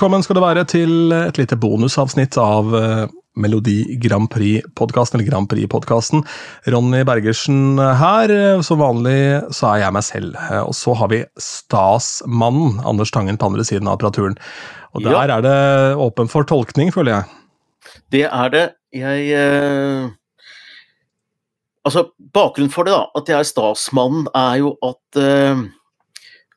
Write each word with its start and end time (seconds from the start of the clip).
Velkommen 0.00 0.22
skal 0.24 0.38
det 0.38 0.40
være 0.40 0.62
til 0.64 1.12
et 1.12 1.36
lite 1.36 1.58
bonusavsnitt 1.60 2.38
av 2.40 2.70
uh, 2.72 3.02
Melodi 3.36 3.98
Grand 4.00 4.30
Prix-podkasten, 4.32 5.18
eller 5.18 5.26
Grand 5.28 5.48
Prix-podkasten. 5.50 6.22
Ronny 6.72 7.02
Bergersen 7.04 7.76
her. 7.76 8.32
Som 8.64 8.80
vanlig 8.80 9.18
så 9.52 9.74
er 9.74 9.82
jeg 9.82 9.92
meg 9.92 10.06
selv. 10.06 10.38
Og 10.64 10.72
så 10.78 10.94
har 10.96 11.10
vi 11.12 11.18
Stasmannen, 11.36 12.78
Anders 12.88 13.12
Tangen, 13.12 13.36
på 13.36 13.50
andre 13.50 13.66
siden 13.68 13.90
av 13.90 13.98
apparaturen. 13.98 14.38
Og 14.96 15.04
der 15.04 15.18
ja. 15.18 15.26
er 15.36 15.44
det 15.44 15.52
åpen 16.00 16.32
for 16.32 16.48
tolkning, 16.48 16.88
føler 16.96 17.18
jeg. 17.18 18.00
Det 18.16 18.22
er 18.30 18.54
det. 18.56 18.62
Jeg 18.96 19.26
eh... 19.36 20.08
Altså, 21.84 22.06
bakgrunnen 22.32 22.72
for 22.72 22.88
det, 22.88 22.96
da, 22.96 23.04
at 23.20 23.28
jeg 23.28 23.36
er 23.36 23.52
Stasmannen, 23.52 24.32
er 24.32 24.62
jo 24.62 24.72
at 24.80 25.20
uh 25.20 25.68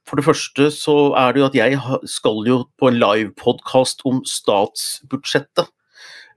for 0.08 0.20
det 0.20 0.26
første 0.26 0.68
så 0.76 0.96
er 1.20 1.32
det 1.34 1.42
jo 1.42 1.48
at 1.48 1.56
jeg 1.58 1.78
skal 2.12 2.44
jo 2.48 2.58
på 2.80 2.90
en 2.90 3.00
livepodkast 3.00 4.04
om 4.10 4.20
statsbudsjettet. 4.28 5.70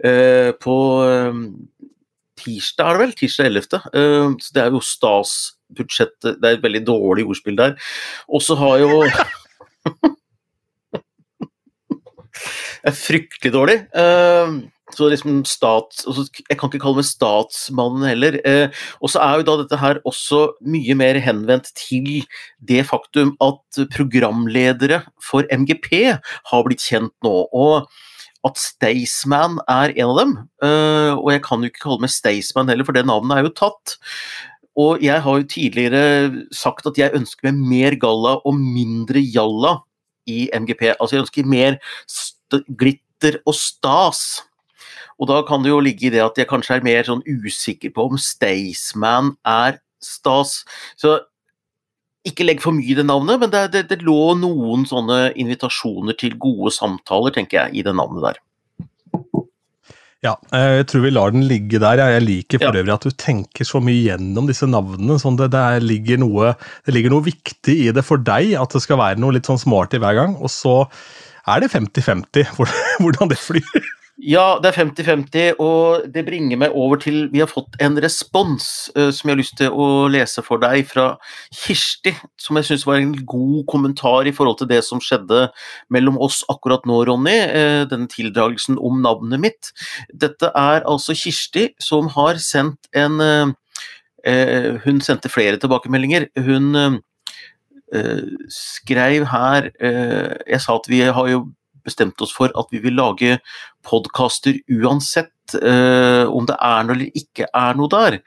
Eh, 0.05 0.53
på 0.61 0.77
eh, 1.09 1.41
tirsdag, 2.39 2.87
er 2.87 2.93
det 2.93 3.03
vel? 3.03 3.15
Tirsdag 3.19 3.51
11. 3.51 3.81
Eh, 3.91 4.29
så 4.45 4.55
det 4.55 4.63
er 4.63 4.71
jo 4.75 4.83
statsbudsjettet 4.85 6.37
Det 6.43 6.51
er 6.51 6.59
et 6.59 6.63
veldig 6.67 6.85
dårlig 6.87 7.27
ordspill 7.27 7.59
der. 7.59 7.75
Og 8.29 8.45
så 8.45 8.55
har 8.61 8.79
jo 8.85 9.03
Det 12.87 12.93
er 12.93 12.95
fryktelig 12.95 13.51
dårlig. 13.51 13.79
Eh, 13.99 14.51
så 14.97 15.11
liksom 15.13 15.45
stat, 15.49 16.01
altså, 16.07 16.27
Jeg 16.49 16.59
kan 16.59 16.71
ikke 16.71 16.83
kalle 16.83 17.01
meg 17.01 17.09
statsmannen 17.09 18.09
heller. 18.09 18.41
Eh, 18.49 18.83
og 19.01 19.13
så 19.13 19.23
er 19.25 19.41
jo 19.41 19.47
da 19.49 19.57
dette 19.63 19.81
her 19.81 20.01
også 20.09 20.43
mye 20.65 20.97
mer 20.99 21.21
henvendt 21.23 21.73
til 21.79 22.25
det 22.65 22.87
faktum 22.89 23.35
at 23.45 23.81
programledere 23.95 25.03
for 25.23 25.47
MGP 25.53 25.91
har 26.51 26.67
blitt 26.67 26.85
kjent 26.85 27.15
nå. 27.27 27.39
og 27.53 27.89
at 28.47 28.61
Staysman 28.61 29.59
er 29.67 29.91
en 29.97 30.11
av 30.13 30.19
dem. 30.21 30.35
Uh, 30.63 31.19
og 31.19 31.33
jeg 31.35 31.43
kan 31.47 31.63
jo 31.63 31.71
ikke 31.71 31.83
kalle 31.83 32.05
meg 32.05 32.13
Staysman 32.15 32.71
heller, 32.71 32.87
for 32.87 32.95
det 32.95 33.07
navnet 33.09 33.41
er 33.41 33.49
jo 33.49 33.55
tatt. 33.59 33.97
Og 34.77 35.03
jeg 35.05 35.23
har 35.25 35.41
jo 35.41 35.49
tidligere 35.49 36.45
sagt 36.55 36.87
at 36.89 36.99
jeg 37.01 37.15
ønsker 37.17 37.49
meg 37.49 37.63
mer 37.73 37.97
galla 38.01 38.37
og 38.45 38.59
mindre 38.61 39.23
jalla 39.25 39.79
i 40.29 40.47
MGP. 40.53 40.91
Altså 40.99 41.17
jeg 41.17 41.25
ønsker 41.25 41.49
mer 41.49 41.79
glitter 42.69 43.41
og 43.47 43.57
stas. 43.57 44.43
Og 45.17 45.31
da 45.31 45.41
kan 45.49 45.65
det 45.65 45.73
jo 45.73 45.81
ligge 45.81 46.09
i 46.09 46.13
det 46.13 46.23
at 46.25 46.37
jeg 46.39 46.49
kanskje 46.51 46.79
er 46.79 46.87
mer 46.87 47.07
sånn 47.07 47.25
usikker 47.25 47.95
på 47.95 48.11
om 48.11 48.21
Staysman 48.21 49.35
er 49.49 49.81
stas. 50.03 50.61
Så 51.01 51.19
ikke 52.27 52.47
legg 52.47 52.63
for 52.63 52.75
mye 52.75 52.91
i 52.93 52.97
det 52.99 53.07
navnet, 53.07 53.39
men 53.41 53.53
det, 53.53 53.63
det, 53.75 53.85
det, 53.93 54.03
lå 54.07 54.35
noen 54.41 54.85
sånne 54.89 55.31
invitasjoner 55.39 56.17
til 56.19 56.35
gode 56.43 56.75
samtaler, 56.75 57.35
tenker 57.35 57.63
jeg, 57.63 57.79
i 57.79 57.87
det 57.87 57.95
navnet 57.97 58.25
der. 58.27 58.41
Ja, 60.25 60.33
jeg 60.51 60.87
tror 60.91 61.05
vi 61.05 61.13
lar 61.13 61.31
den 61.31 61.45
ligge 61.47 61.79
der. 61.79 62.01
Jeg 62.17 62.25
liker 62.25 62.61
for 62.63 62.79
øvrig 62.81 62.95
at 62.95 63.05
du 63.07 63.15
tenker 63.15 63.69
så 63.69 63.79
mye 63.85 64.09
gjennom 64.09 64.49
disse 64.49 64.67
navnene. 64.67 65.21
sånn 65.23 65.37
det, 65.39 65.53
det, 65.55 65.63
ligger 65.85 66.19
noe, 66.25 66.55
det 66.89 66.97
ligger 66.97 67.15
noe 67.15 67.27
viktig 67.29 67.77
i 67.85 67.93
det 67.95 68.03
for 68.07 68.19
deg, 68.19 68.57
at 68.59 68.75
det 68.75 68.83
skal 68.83 68.99
være 68.99 69.21
noe 69.23 69.37
litt 69.37 69.47
sånn 69.47 69.61
smart 69.63 69.95
i 69.95 70.01
hver 70.03 70.19
gang. 70.19 70.35
Og 70.41 70.51
så 70.51 70.81
er 71.47 71.63
det 71.63 71.71
50-50 71.71 72.57
hvordan 73.05 73.31
det 73.31 73.39
flyr. 73.39 73.93
Ja, 74.17 74.57
det 74.65 74.71
er 74.71 74.79
50-50, 74.81 75.59
og 75.61 76.07
det 76.09 76.23
bringer 76.25 76.57
meg 76.57 76.73
over 76.73 76.97
til 76.97 77.27
Vi 77.29 77.43
har 77.43 77.51
fått 77.51 77.75
en 77.85 77.99
respons 78.01 78.89
uh, 78.97 79.11
som 79.13 79.29
jeg 79.29 79.35
har 79.35 79.41
lyst 79.43 79.57
til 79.61 79.75
å 79.77 80.07
lese 80.09 80.41
for 80.45 80.63
deg, 80.63 80.87
fra 80.89 81.19
Kirsti. 81.53 82.15
Som 82.41 82.57
jeg 82.57 82.65
syns 82.71 82.87
var 82.89 82.97
en 82.97 83.13
god 83.29 83.67
kommentar 83.69 84.25
i 84.25 84.33
forhold 84.33 84.57
til 84.63 84.71
det 84.71 84.81
som 84.87 85.03
skjedde 85.05 85.51
mellom 85.93 86.17
oss 86.17 86.41
akkurat 86.49 86.89
nå, 86.89 87.03
Ronny. 87.05 87.37
Uh, 87.53 87.83
denne 87.91 88.09
tildragelsen 88.09 88.81
om 88.81 89.03
navnet 89.05 89.43
mitt. 89.43 89.71
Dette 90.09 90.49
er 90.49 90.89
altså 90.89 91.13
Kirsti 91.13 91.69
som 91.85 92.09
har 92.17 92.41
sendt 92.41 92.89
en 92.97 93.21
uh, 93.21 93.53
Hun 94.87 95.05
sendte 95.05 95.29
flere 95.31 95.61
tilbakemeldinger. 95.61 96.31
Hun 96.41 96.99
skrev 98.51 99.29
her 99.31 99.69
Jeg 99.79 100.59
sa 100.65 100.75
at 100.75 100.89
vi 100.91 101.05
har 101.07 101.29
jo 101.31 101.45
bestemt 101.87 102.21
oss 102.25 102.35
for 102.35 102.53
at 102.59 102.73
vi 102.75 102.83
vil 102.83 102.99
lage 102.99 103.39
podkaster 103.87 104.59
uansett 104.73 105.57
uh, 105.61 106.27
om 106.33 106.49
det 106.49 106.57
er 106.59 106.87
noe 106.87 106.97
eller 106.97 107.19
ikke 107.23 107.49
er 107.49 107.79
noe 107.79 107.93
der. 107.93 108.19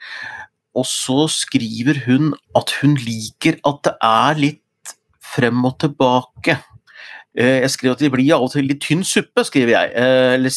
Og 0.78 0.86
så 0.86 1.26
skriver 1.32 2.04
hun 2.06 2.32
at 2.58 2.72
hun 2.80 2.96
liker 3.00 3.58
at 3.68 3.82
det 3.86 3.96
er 4.06 4.40
litt 4.40 4.94
frem 5.34 5.64
og 5.68 5.76
tilbake. 5.82 6.58
Uh, 7.38 7.60
jeg 7.62 7.74
skriver 7.76 7.98
at 7.98 8.06
det 8.06 8.12
blir 8.14 8.32
av 8.36 8.46
og 8.46 8.54
til 8.54 8.70
litt 8.70 8.82
tynn 8.84 9.04
suppe, 9.06 9.44
skriver 9.46 9.76
jeg. 9.76 9.92
Uh, 9.96 10.38
eller 10.38 10.56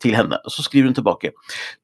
til 0.00 0.16
henne. 0.16 0.38
Så 0.48 0.64
skriver 0.64 0.88
hun 0.88 0.96
tilbake. 0.96 1.32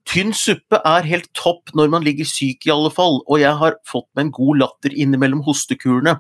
Tynn 0.09 0.33
suppe 0.37 0.81
er 0.89 1.09
helt 1.09 1.29
topp 1.37 1.75
når 1.77 1.93
man 1.93 2.07
ligger 2.07 2.29
syk 2.29 2.67
i 2.67 2.73
alle 2.75 2.91
fall, 2.95 3.21
og 3.27 3.41
jeg 3.43 3.53
har 3.61 3.79
fått 3.89 4.09
meg 4.17 4.27
en 4.27 4.35
god 4.39 4.63
latter 4.63 4.97
innimellom 4.97 5.45
hostekurene. 5.47 6.19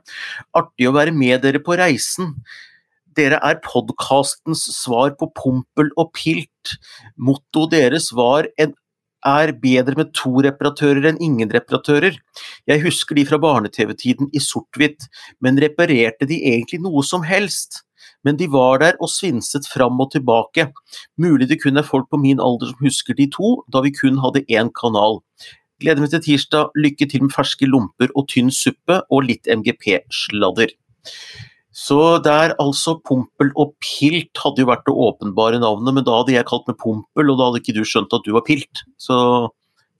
Artig 0.56 0.88
å 0.88 0.94
være 0.96 1.14
med 1.16 1.40
dere 1.46 1.62
på 1.64 1.78
reisen. 1.80 2.34
Dere 3.16 3.38
er 3.40 3.62
podkastens 3.64 4.66
svar 4.76 5.14
på 5.16 5.30
Pompel 5.38 5.88
og 5.96 6.10
Pilt. 6.16 6.74
Mottoet 7.16 7.72
deres 7.72 8.10
var 8.12 8.48
en 8.60 8.74
er 9.26 9.54
bedre 9.58 9.96
med 9.98 10.12
to 10.14 10.34
reparatører 10.44 11.08
enn 11.08 11.22
ingen 11.24 11.50
reparatører. 11.50 12.18
Jeg 12.68 12.82
husker 12.84 13.16
de 13.16 13.24
fra 13.26 13.38
barne-TV-tiden 13.42 14.28
i 14.36 14.42
sort-hvitt, 14.44 15.08
men 15.40 15.58
reparerte 15.62 16.28
de 16.28 16.42
egentlig 16.52 16.82
noe 16.84 17.02
som 17.02 17.24
helst? 17.26 17.80
Men 18.22 18.36
de 18.36 18.50
var 18.52 18.84
der 18.84 19.00
og 19.00 19.10
svinset 19.10 19.66
fram 19.70 19.96
og 20.02 20.12
tilbake. 20.12 20.68
Mulig 21.16 21.48
det 21.48 21.62
kun 21.64 21.80
er 21.80 21.88
folk 21.88 22.10
på 22.12 22.20
min 22.20 22.42
alder 22.42 22.70
som 22.70 22.84
husker 22.84 23.16
de 23.16 23.30
to, 23.32 23.56
da 23.72 23.80
vi 23.82 23.96
kun 23.96 24.20
hadde 24.22 24.44
én 24.52 24.70
kanal. 24.76 25.22
Gleder 25.80 26.04
meg 26.04 26.12
til 26.12 26.24
tirsdag, 26.28 26.76
lykke 26.76 27.08
til 27.08 27.24
med 27.24 27.34
ferske 27.34 27.68
lomper 27.68 28.12
og 28.14 28.28
tynn 28.28 28.52
suppe, 28.52 29.00
og 29.08 29.26
litt 29.30 29.48
MGP-sladder. 29.48 30.76
Så 31.76 32.00
der 32.24 32.54
altså 32.62 32.96
Pompel 33.04 33.50
og 33.52 33.74
Pilt 33.84 34.40
hadde 34.40 34.64
jo 34.64 34.70
vært 34.70 34.86
det 34.86 34.96
åpenbare 34.96 35.60
navnet, 35.60 35.92
men 35.98 36.06
da 36.06 36.22
hadde 36.22 36.32
jeg 36.32 36.48
kalt 36.48 36.64
meg 36.70 36.78
Pompel, 36.80 37.28
og 37.28 37.36
da 37.36 37.50
hadde 37.50 37.60
ikke 37.60 37.76
du 37.76 37.84
skjønt 37.84 38.16
at 38.16 38.24
du 38.24 38.32
var 38.32 38.46
Pilt. 38.46 38.86
Så 38.96 39.16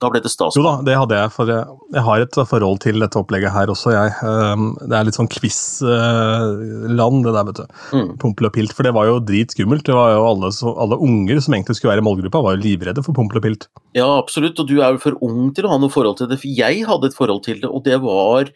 da 0.01 0.09
ble 0.13 0.21
det 0.21 0.29
stas. 0.29 0.57
Jo 0.57 0.63
da, 0.65 0.75
det 0.85 0.95
hadde 0.97 1.17
jeg, 1.17 1.31
for 1.33 1.49
jeg, 1.49 1.75
jeg, 1.93 2.03
har 2.05 2.21
et 2.21 2.39
forhold 2.49 2.81
til 2.83 3.01
dette 3.01 3.17
opplegget 3.17 3.53
her 3.53 3.71
også, 3.73 3.93
jeg. 3.93 4.13
Um, 4.21 4.71
det 4.83 4.93
er 4.93 5.07
litt 5.07 5.17
sånn 5.17 5.29
quiz-land, 5.33 7.21
det 7.25 7.33
der, 7.33 7.47
vet 7.49 7.61
du. 7.61 7.77
Mm. 7.97 8.09
Pompel 8.21 8.49
og 8.49 8.53
Pilt. 8.57 8.73
For 8.77 8.85
det 8.85 8.93
var 8.97 9.09
jo 9.09 9.19
dritskummelt. 9.25 9.85
Det 9.89 9.97
var 9.97 10.13
jo 10.13 10.25
alle, 10.31 10.51
så, 10.53 10.73
alle 10.81 10.99
unger 11.01 11.41
som 11.41 11.57
egentlig 11.57 11.77
skulle 11.79 11.95
være 11.95 12.05
i 12.05 12.07
målgruppa, 12.09 12.41
var 12.45 12.57
jo 12.57 12.63
livredde 12.65 13.05
for 13.05 13.17
Pompel 13.17 13.41
og 13.41 13.45
Pilt. 13.47 13.69
Ja, 13.97 14.09
absolutt, 14.17 14.57
og 14.61 14.69
du 14.69 14.79
er 14.79 14.97
jo 14.97 15.01
for 15.01 15.17
ung 15.25 15.49
til 15.57 15.65
å 15.65 15.73
ha 15.73 15.79
noe 15.81 15.93
forhold 15.93 16.21
til 16.21 16.29
det, 16.29 16.41
for 16.41 16.61
jeg 16.61 16.85
hadde 16.89 17.09
et 17.09 17.17
forhold 17.17 17.45
til 17.47 17.61
det, 17.63 17.69
og 17.69 17.85
det 17.85 17.97
var, 18.05 18.53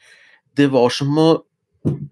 det 0.57 0.69
var 0.73 0.93
som 0.93 1.17
å 1.21 1.29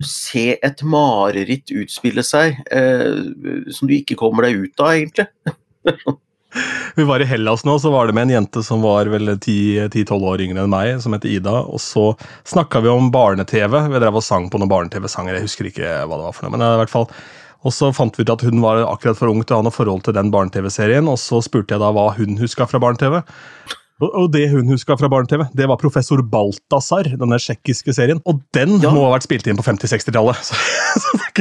se 0.01 0.55
et 0.65 0.81
mareritt 0.81 1.69
utspille 1.75 2.23
seg 2.25 2.57
eh, 2.73 3.69
som 3.73 3.89
du 3.89 3.93
ikke 3.99 4.17
kommer 4.19 4.47
deg 4.47 4.65
ut 4.65 4.83
av, 4.83 4.95
egentlig. 4.95 5.27
Vi 6.97 7.05
var 7.05 7.21
i 7.21 7.27
Hellas 7.29 7.61
nå, 7.67 7.75
så 7.79 7.91
var 7.93 8.09
det 8.09 8.15
med 8.17 8.25
en 8.25 8.33
jente 8.39 8.63
som 8.65 8.81
var 8.81 9.11
vel 9.13 9.35
10-12 9.35 10.15
år 10.17 10.41
yngre 10.41 10.63
enn 10.63 10.71
meg, 10.73 10.95
som 11.03 11.13
het 11.13 11.27
Ida. 11.29 11.59
Og 11.69 11.77
så 11.83 12.07
snakka 12.49 12.81
vi 12.81 12.89
om 12.89 13.11
barne-TV. 13.13 13.75
Vi 13.93 14.01
drev 14.01 14.17
og 14.17 14.25
sang 14.25 14.49
på 14.49 14.57
noen 14.57 14.71
barne-TV-sanger. 14.71 15.37
Jeg 15.37 15.45
husker 15.45 15.69
ikke 15.69 15.91
hva 16.09 16.17
det 16.17 16.25
var 16.25 16.33
for 16.33 16.47
noe. 16.47 16.55
men 16.57 16.65
i 16.65 16.79
hvert 16.81 16.95
fall 16.95 17.05
og 17.67 17.73
så 17.75 17.89
fant 17.91 18.15
vi 18.15 18.23
ut 18.23 18.31
at 18.31 18.43
hun 18.47 18.61
var 18.63 18.79
akkurat 18.85 19.17
for 19.19 19.31
ung 19.31 19.41
til 19.43 19.57
å 19.57 19.59
ha 19.59 19.65
noe 19.67 19.75
forhold 19.75 20.05
til 20.05 20.15
den 20.15 20.31
barne-TV-serien. 20.31 21.09
Og 21.11 21.19
så 21.19 21.41
spurte 21.43 21.75
jeg 21.75 21.83
da 21.83 21.91
hva 21.95 22.07
hun 22.15 22.39
huska 22.39 22.67
fra 22.69 22.79
barne-TV. 22.79 23.19
Og 23.99 24.29
det 24.31 24.45
hun 24.53 24.69
huska 24.71 24.95
fra 24.99 25.09
barne-TV, 25.11 25.43
det 25.57 25.67
var 25.67 25.79
Professor 25.79 26.21
Balthazar, 26.23 27.09
denne 27.19 27.39
tsjekkiske 27.41 27.95
serien. 27.95 28.21
Og 28.29 28.39
den 28.55 28.77
ja. 28.79 28.93
må 28.95 29.03
ha 29.05 29.15
vært 29.17 29.27
spilt 29.27 29.49
inn 29.49 29.59
på 29.59 29.65
50-60-tallet. 29.65 30.51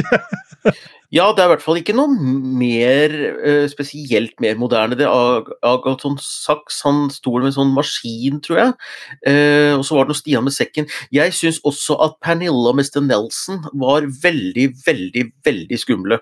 ja, 1.17 1.29
det 1.31 1.39
er 1.39 1.47
i 1.47 1.51
hvert 1.53 1.63
fall 1.63 1.79
ikke 1.79 1.95
noe 1.95 2.11
mer 2.59 3.15
uh, 3.39 3.63
spesielt 3.71 4.35
mer 4.43 4.59
moderne. 4.59 4.97
Det 4.99 5.07
Agaton 5.07 6.19
Sachs 6.23 6.81
han 6.83 7.07
sto 7.15 7.37
med 7.37 7.53
en 7.53 7.57
sånn 7.61 7.73
maskin, 7.77 8.43
tror 8.43 8.61
jeg. 8.63 8.75
Uh, 9.23 9.73
og 9.77 9.87
så 9.87 9.95
var 9.95 10.09
det 10.09 10.13
noe 10.13 10.19
Stian 10.19 10.47
med 10.49 10.57
sekken. 10.57 10.91
Jeg 11.15 11.37
syns 11.39 11.61
også 11.63 11.95
at 12.09 12.19
Pernilla 12.25 12.73
og 12.73 12.81
Mr. 12.81 12.99
Nelson 13.07 13.63
var 13.79 14.03
veldig, 14.27 14.67
veldig, 14.83 15.25
veldig 15.47 15.79
skumle. 15.79 16.19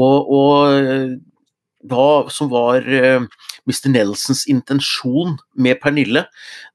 Og, 0.00 0.34
og 0.40 1.20
hva 1.90 2.26
som 2.32 2.50
var 2.52 2.84
uh, 2.86 2.98
eh, 2.98 3.26
Mr. 3.68 3.88
Nelsons 3.92 4.44
intensjon 4.50 5.38
med 5.56 5.80
Pernille, 5.82 6.26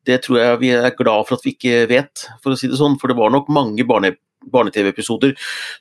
det 0.07 0.23
tror 0.25 0.41
jeg 0.41 0.61
vi 0.63 0.73
er 0.77 0.95
glad 0.97 1.27
for 1.27 1.37
at 1.37 1.45
vi 1.45 1.53
ikke 1.55 1.85
vet, 1.91 2.25
for 2.43 2.53
å 2.53 2.59
si 2.59 2.69
det 2.69 2.79
sånn. 2.79 2.97
For 3.01 3.11
det 3.11 3.19
var 3.19 3.33
nok 3.33 3.49
mange 3.53 3.85
barne, 3.89 4.15
barne-TV-episoder 4.49 5.35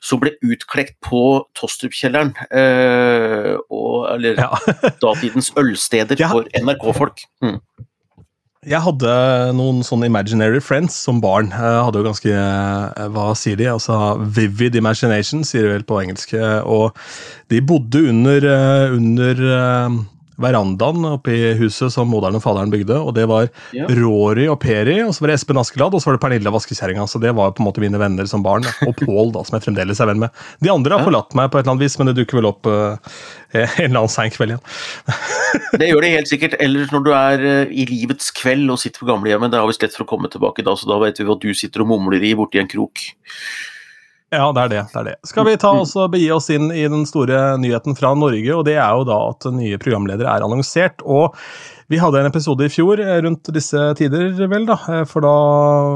som 0.05 0.21
ble 0.21 0.35
utklekt 0.45 0.99
på 1.05 1.23
Tostrup-kjelleren. 1.57 2.35
Uh, 2.53 3.57
eller 4.13 4.41
ja. 4.41 4.51
datidens 5.03 5.53
ølsteder 5.59 6.19
ja. 6.19 6.31
for 6.33 6.49
NRK-folk. 6.57 7.25
Mm. 7.45 7.59
Jeg 8.67 8.83
hadde 8.83 9.11
noen 9.55 9.77
sånne 9.87 10.09
imaginary 10.09 10.59
friends 10.59 10.97
som 11.05 11.21
barn. 11.23 11.47
Jeg 11.53 11.83
hadde 11.85 12.01
jo 12.01 12.07
ganske 12.09 12.33
eh, 12.35 13.05
Hva 13.15 13.29
sier 13.39 13.55
de? 13.55 13.69
Altså 13.71 13.95
Vivid 14.35 14.75
imagination, 14.75 15.45
sier 15.47 15.63
de 15.63 15.71
vel 15.77 15.85
på 15.87 16.01
engelsk. 16.01 16.33
Og 16.67 16.91
de 17.47 17.61
bodde 17.63 18.01
under, 18.11 18.43
eh, 18.43 18.97
under 18.97 19.45
eh, 19.55 19.95
verandaen 20.39 21.05
oppe 21.11 21.33
i 21.35 21.53
huset 21.59 21.93
som 21.93 22.09
moderen 22.11 22.37
og 22.39 22.43
faderen 22.43 22.71
bygde. 22.73 22.97
og 22.97 23.13
Det 23.17 23.25
var 23.29 23.49
ja. 23.75 23.87
Rory 23.99 24.47
og 24.51 24.59
Peri, 24.63 24.99
og 25.03 25.13
så 25.15 25.23
var 25.23 25.33
det 25.33 25.39
Espen 25.39 25.59
Askeladd 25.61 25.95
og 25.97 26.03
så 26.03 26.09
var 26.09 26.17
det 26.17 26.23
Pernille 26.23 26.53
vaskekjerringa. 26.53 27.07
Så 27.09 27.21
det 27.21 27.33
var 27.37 27.53
på 27.55 27.63
en 27.63 27.69
måte 27.69 27.83
mine 27.83 27.99
venner 28.01 28.29
som 28.29 28.43
barn. 28.45 28.67
Og 28.87 28.95
Pål, 28.99 29.33
som 29.47 29.57
jeg 29.57 29.67
fremdeles 29.67 30.01
er 30.01 30.11
venn 30.11 30.23
med. 30.23 30.43
De 30.63 30.71
andre 30.71 30.95
har 30.95 31.03
ja. 31.03 31.09
forlatt 31.09 31.35
meg 31.37 31.51
på 31.51 31.59
et 31.59 31.65
eller 31.65 31.75
annet 31.75 31.85
vis, 31.85 31.97
men 31.99 32.11
det 32.11 32.17
dukker 32.19 32.39
vel 32.39 32.49
opp 32.49 32.69
uh, 32.69 32.97
en 33.53 33.67
eller 33.85 34.01
annen 34.01 34.13
sein 34.13 34.33
kveld 34.33 34.55
igjen. 34.55 35.17
det 35.81 35.89
gjør 35.91 36.05
det 36.05 36.13
helt 36.15 36.31
sikkert. 36.31 36.59
Eller 36.63 36.91
når 36.93 37.05
du 37.05 37.11
er 37.15 37.45
uh, 37.45 37.73
i 37.73 37.87
livets 37.89 38.31
kveld 38.35 38.71
og 38.71 38.81
sitter 38.81 39.03
på 39.03 39.09
gamlehjemmet. 39.11 39.51
Det 39.53 39.61
har 39.61 39.69
vi 39.69 39.77
lett 39.79 39.97
for 39.97 40.07
å 40.07 40.11
komme 40.13 40.31
tilbake 40.31 40.65
da, 40.65 40.75
så 40.79 40.89
da 40.89 40.99
vet 41.03 41.19
vi 41.19 41.27
hva 41.27 41.39
du 41.39 41.51
sitter 41.57 41.85
og 41.85 41.91
mumler 41.93 42.23
i 42.23 42.35
borti 42.37 42.61
en 42.61 42.71
krok. 42.71 43.09
Ja, 44.29 44.51
det 44.53 44.61
er 44.61 44.69
det. 44.69 44.81
det 44.91 44.99
er 44.99 45.07
det. 45.07 45.15
Skal 45.25 45.47
vi 45.47 45.57
ta 45.57 45.71
oss 45.81 45.95
og 45.97 46.11
begi 46.13 46.27
oss 46.31 46.51
inn 46.53 46.69
i 46.69 46.83
den 46.91 47.07
store 47.09 47.57
nyheten 47.57 47.97
fra 47.97 48.13
Norge, 48.17 48.53
og 48.53 48.61
det 48.67 48.77
er 48.77 48.93
jo 48.93 49.07
da 49.09 49.17
at 49.31 49.47
nye 49.55 49.79
programledere 49.81 50.29
er 50.29 50.45
annonsert. 50.45 51.01
og 51.01 51.35
vi 51.89 51.97
hadde 51.97 52.19
en 52.21 52.29
episode 52.29 52.67
i 52.67 52.69
fjor 52.69 53.01
eh, 53.01 53.17
rundt 53.25 53.49
disse 53.55 53.81
tider, 53.97 54.35
vel, 54.51 54.67
da. 54.69 54.75
Eh, 54.93 55.05
for 55.09 55.25
da 55.25 55.35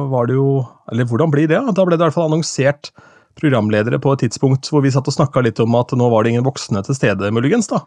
var 0.09 0.29
det 0.29 0.39
jo 0.39 0.63
Eller 0.89 1.05
hvordan 1.05 1.33
blir 1.33 1.45
det? 1.51 1.59
Da 1.77 1.85
ble 1.85 1.93
det 1.93 2.01
i 2.01 2.07
hvert 2.07 2.15
fall 2.15 2.31
annonsert 2.31 2.89
programledere 3.37 3.99
på 4.01 4.13
et 4.13 4.23
tidspunkt 4.25 4.69
hvor 4.69 4.81
vi 4.85 4.91
satt 4.93 5.07
og 5.09 5.15
snakka 5.15 5.41
litt 5.45 5.61
om 5.61 5.77
at 5.77 5.93
nå 5.97 6.09
var 6.09 6.25
det 6.25 6.33
ingen 6.33 6.45
voksne 6.45 6.81
til 6.85 6.97
stede, 6.97 7.31
muligens, 7.33 7.69
da. 7.69 7.83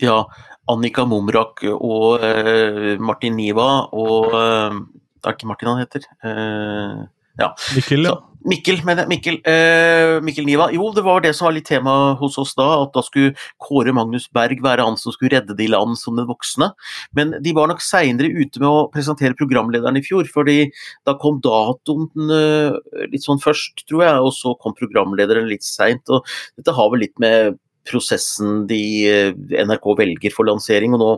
Ja. 0.00 0.24
Annika 0.68 1.04
Mumrak 1.08 1.64
og 1.72 2.24
uh, 2.24 2.96
Martin 3.00 3.36
Niva 3.36 3.68
og 3.96 4.32
uh, 4.32 4.76
Det 5.20 5.28
er 5.28 5.36
ikke 5.36 5.48
Martin 5.48 5.70
han 5.72 5.80
heter? 5.80 6.04
Uh, 6.24 7.08
ja. 7.40 7.48
Mikkel, 7.76 8.04
ja. 8.08 8.12
Så, 8.16 8.29
Mikkel, 8.48 8.78
men 8.88 9.02
Mikkel, 9.08 9.36
eh, 9.44 10.16
Mikkel 10.24 10.46
Niva. 10.48 10.70
Jo, 10.72 10.88
det 10.96 11.02
var 11.04 11.20
det 11.20 11.34
som 11.36 11.46
var 11.46 11.54
litt 11.58 11.66
tema 11.68 12.14
hos 12.16 12.38
oss 12.40 12.54
da. 12.56 12.66
At 12.84 12.94
da 12.94 13.02
skulle 13.04 13.34
Kåre 13.60 13.92
Magnus 13.92 14.30
Berg 14.32 14.62
være 14.64 14.86
han 14.86 14.96
som 14.96 15.12
skulle 15.12 15.34
redde 15.34 15.56
de 15.58 15.68
land 15.68 15.98
som 16.00 16.16
den 16.16 16.28
voksne. 16.28 16.70
Men 17.16 17.34
de 17.44 17.52
var 17.56 17.68
nok 17.68 17.84
seinere 17.84 18.32
ute 18.32 18.62
med 18.62 18.68
å 18.68 18.88
presentere 18.94 19.36
programlederen 19.36 20.00
i 20.00 20.04
fjor. 20.04 20.24
fordi 20.30 20.70
da 21.04 21.16
kom 21.20 21.40
datoen 21.44 22.08
eh, 22.32 23.06
litt 23.12 23.26
sånn 23.26 23.42
først, 23.42 23.84
tror 23.86 24.06
jeg, 24.06 24.20
og 24.24 24.32
så 24.32 24.54
kom 24.60 24.76
programlederen 24.78 25.48
litt 25.50 25.66
seint. 25.66 26.08
Og 26.08 26.24
dette 26.56 26.72
har 26.72 26.90
vel 26.90 27.04
litt 27.04 27.18
med 27.20 27.58
prosessen 27.88 28.66
de 28.70 28.82
eh, 29.08 29.32
NRK 29.68 29.96
velger 30.00 30.32
for 30.32 30.48
lansering. 30.48 30.96
og 30.96 31.04
nå 31.04 31.14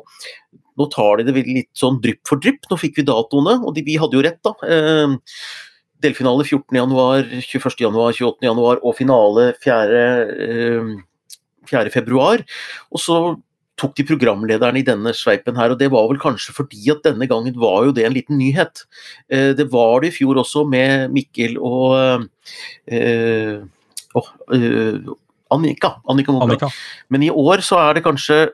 nå 0.81 0.87
tar 0.89 1.21
de 1.21 1.27
det 1.29 1.43
litt 1.45 1.69
sånn 1.77 1.99
drypp 2.01 2.23
for 2.25 2.41
drypp. 2.41 2.65
Nå 2.71 2.79
fikk 2.81 2.97
vi 2.97 3.05
datoene, 3.05 3.59
og 3.61 3.75
de, 3.77 3.83
vi 3.85 3.99
hadde 4.01 4.17
jo 4.17 4.23
rett, 4.25 4.41
da. 4.41 4.55
Eh, 4.65 5.19
delfinale 6.03 6.45
14.1, 6.47 7.41
21.1, 7.47 7.97
28.1 8.43 8.83
og 8.83 8.99
finale 8.99 9.49
4. 9.63 10.05
4. 11.71 11.87
Eh, 11.87 11.95
februar. 11.95 12.45
Og 12.93 13.03
så 13.03 13.19
tok 13.81 13.97
de 13.97 14.07
programlederen 14.07 14.77
i 14.79 14.85
denne 14.87 15.15
sveipen 15.17 15.57
her, 15.59 15.73
og 15.73 15.81
det 15.81 15.89
var 15.91 16.07
vel 16.11 16.21
kanskje 16.23 16.55
fordi 16.55 16.85
at 16.93 17.03
denne 17.07 17.27
gangen 17.31 17.57
var 17.59 17.87
jo 17.89 17.95
det 17.97 18.05
en 18.07 18.15
liten 18.15 18.39
nyhet. 18.39 18.85
Eh, 19.33 19.53
det 19.59 19.71
var 19.73 20.03
det 20.03 20.13
i 20.13 20.17
fjor 20.21 20.43
også 20.43 20.67
med 20.69 21.11
Mikkel 21.15 21.57
og 21.59 22.27
oh, 24.15 24.33
eh, 24.53 25.13
Annika. 25.53 25.97
Annika, 26.09 26.33
Annika. 26.33 26.69
Men 27.13 27.25
i 27.27 27.31
år 27.31 27.65
så 27.65 27.81
er 27.81 27.99
det 27.99 28.07
kanskje 28.07 28.45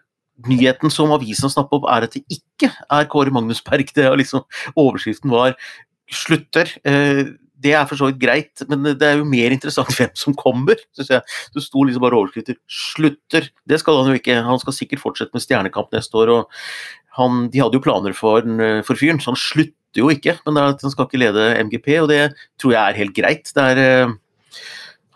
nyheten 0.47 0.93
som 0.93 1.11
avisen 1.15 1.51
snapper 1.51 1.81
opp, 1.81 1.89
er 1.91 2.07
at 2.07 2.15
det 2.15 2.23
ikke 2.31 2.71
er 2.71 3.09
Kåre 3.11 3.33
Magnus 3.35 3.63
Berg. 3.65 3.91
Det 3.95 4.05
er 4.07 4.17
liksom, 4.19 4.45
overskriften 4.79 5.33
var 5.33 5.57
slutter. 6.11 6.71
Eh, 6.89 7.25
det 7.59 7.73
er 7.75 7.87
for 7.91 7.99
så 7.99 8.09
vidt 8.09 8.21
greit, 8.23 8.63
men 8.71 8.85
det 8.87 9.03
er 9.03 9.19
jo 9.19 9.27
mer 9.27 9.51
interessant 9.51 9.91
hvem 9.91 10.13
som 10.19 10.37
kommer. 10.39 10.79
synes 10.95 11.11
jeg. 11.11 11.39
Det 11.55 11.65
sto 11.65 11.83
liksom 11.83 12.05
bare 12.05 12.19
overskrifter 12.21 12.55
'slutter'. 12.71 13.51
Det 13.67 13.81
skal 13.81 13.99
han 13.99 14.13
jo 14.13 14.21
ikke. 14.21 14.43
Han 14.47 14.63
skal 14.63 14.77
sikkert 14.77 15.03
fortsette 15.03 15.35
med 15.35 15.43
Stjernekamp 15.43 15.91
neste 15.93 16.15
år. 16.15 16.29
og 16.29 16.47
han, 17.19 17.49
De 17.51 17.59
hadde 17.59 17.75
jo 17.75 17.83
planer 17.83 18.15
for, 18.15 18.47
for 18.87 18.95
fyren, 18.95 19.19
så 19.19 19.33
han 19.35 19.41
slutter 19.43 19.99
jo 19.99 20.09
ikke. 20.13 20.39
Men 20.47 20.57
han 20.57 20.79
skal 20.79 21.09
ikke 21.09 21.19
lede 21.19 21.51
MGP, 21.67 21.89
og 22.03 22.09
det 22.13 22.23
tror 22.61 22.77
jeg 22.77 22.83
er 22.83 23.01
helt 23.01 23.17
greit. 23.17 23.53
Er, 23.59 23.83
eh, 23.83 24.15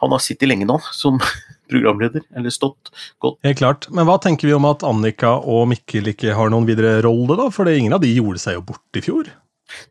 han 0.03 0.11
har 0.11 0.23
sittet 0.23 0.50
lenge 0.50 0.67
nå 0.67 0.81
som 0.91 1.21
programleder, 1.73 2.25
eller 2.37 2.50
stått 2.50 2.91
godt. 3.23 3.39
Helt 3.47 3.62
klart. 3.62 3.87
Men 3.94 4.09
hva 4.09 4.19
tenker 4.19 4.50
vi 4.50 4.56
om 4.56 4.67
at 4.69 4.83
Annika 4.87 5.37
og 5.39 5.69
Mikkel 5.71 6.11
ikke 6.12 6.35
har 6.37 6.50
noen 6.53 6.67
videre 6.69 6.99
rolle, 7.06 7.39
da? 7.39 7.49
For 7.55 7.71
ingen 7.71 7.94
av 7.94 8.03
de 8.03 8.11
gjorde 8.12 8.43
seg 8.43 8.59
jo 8.59 8.67
bort 8.73 8.99
i 8.99 9.05
fjor? 9.05 9.31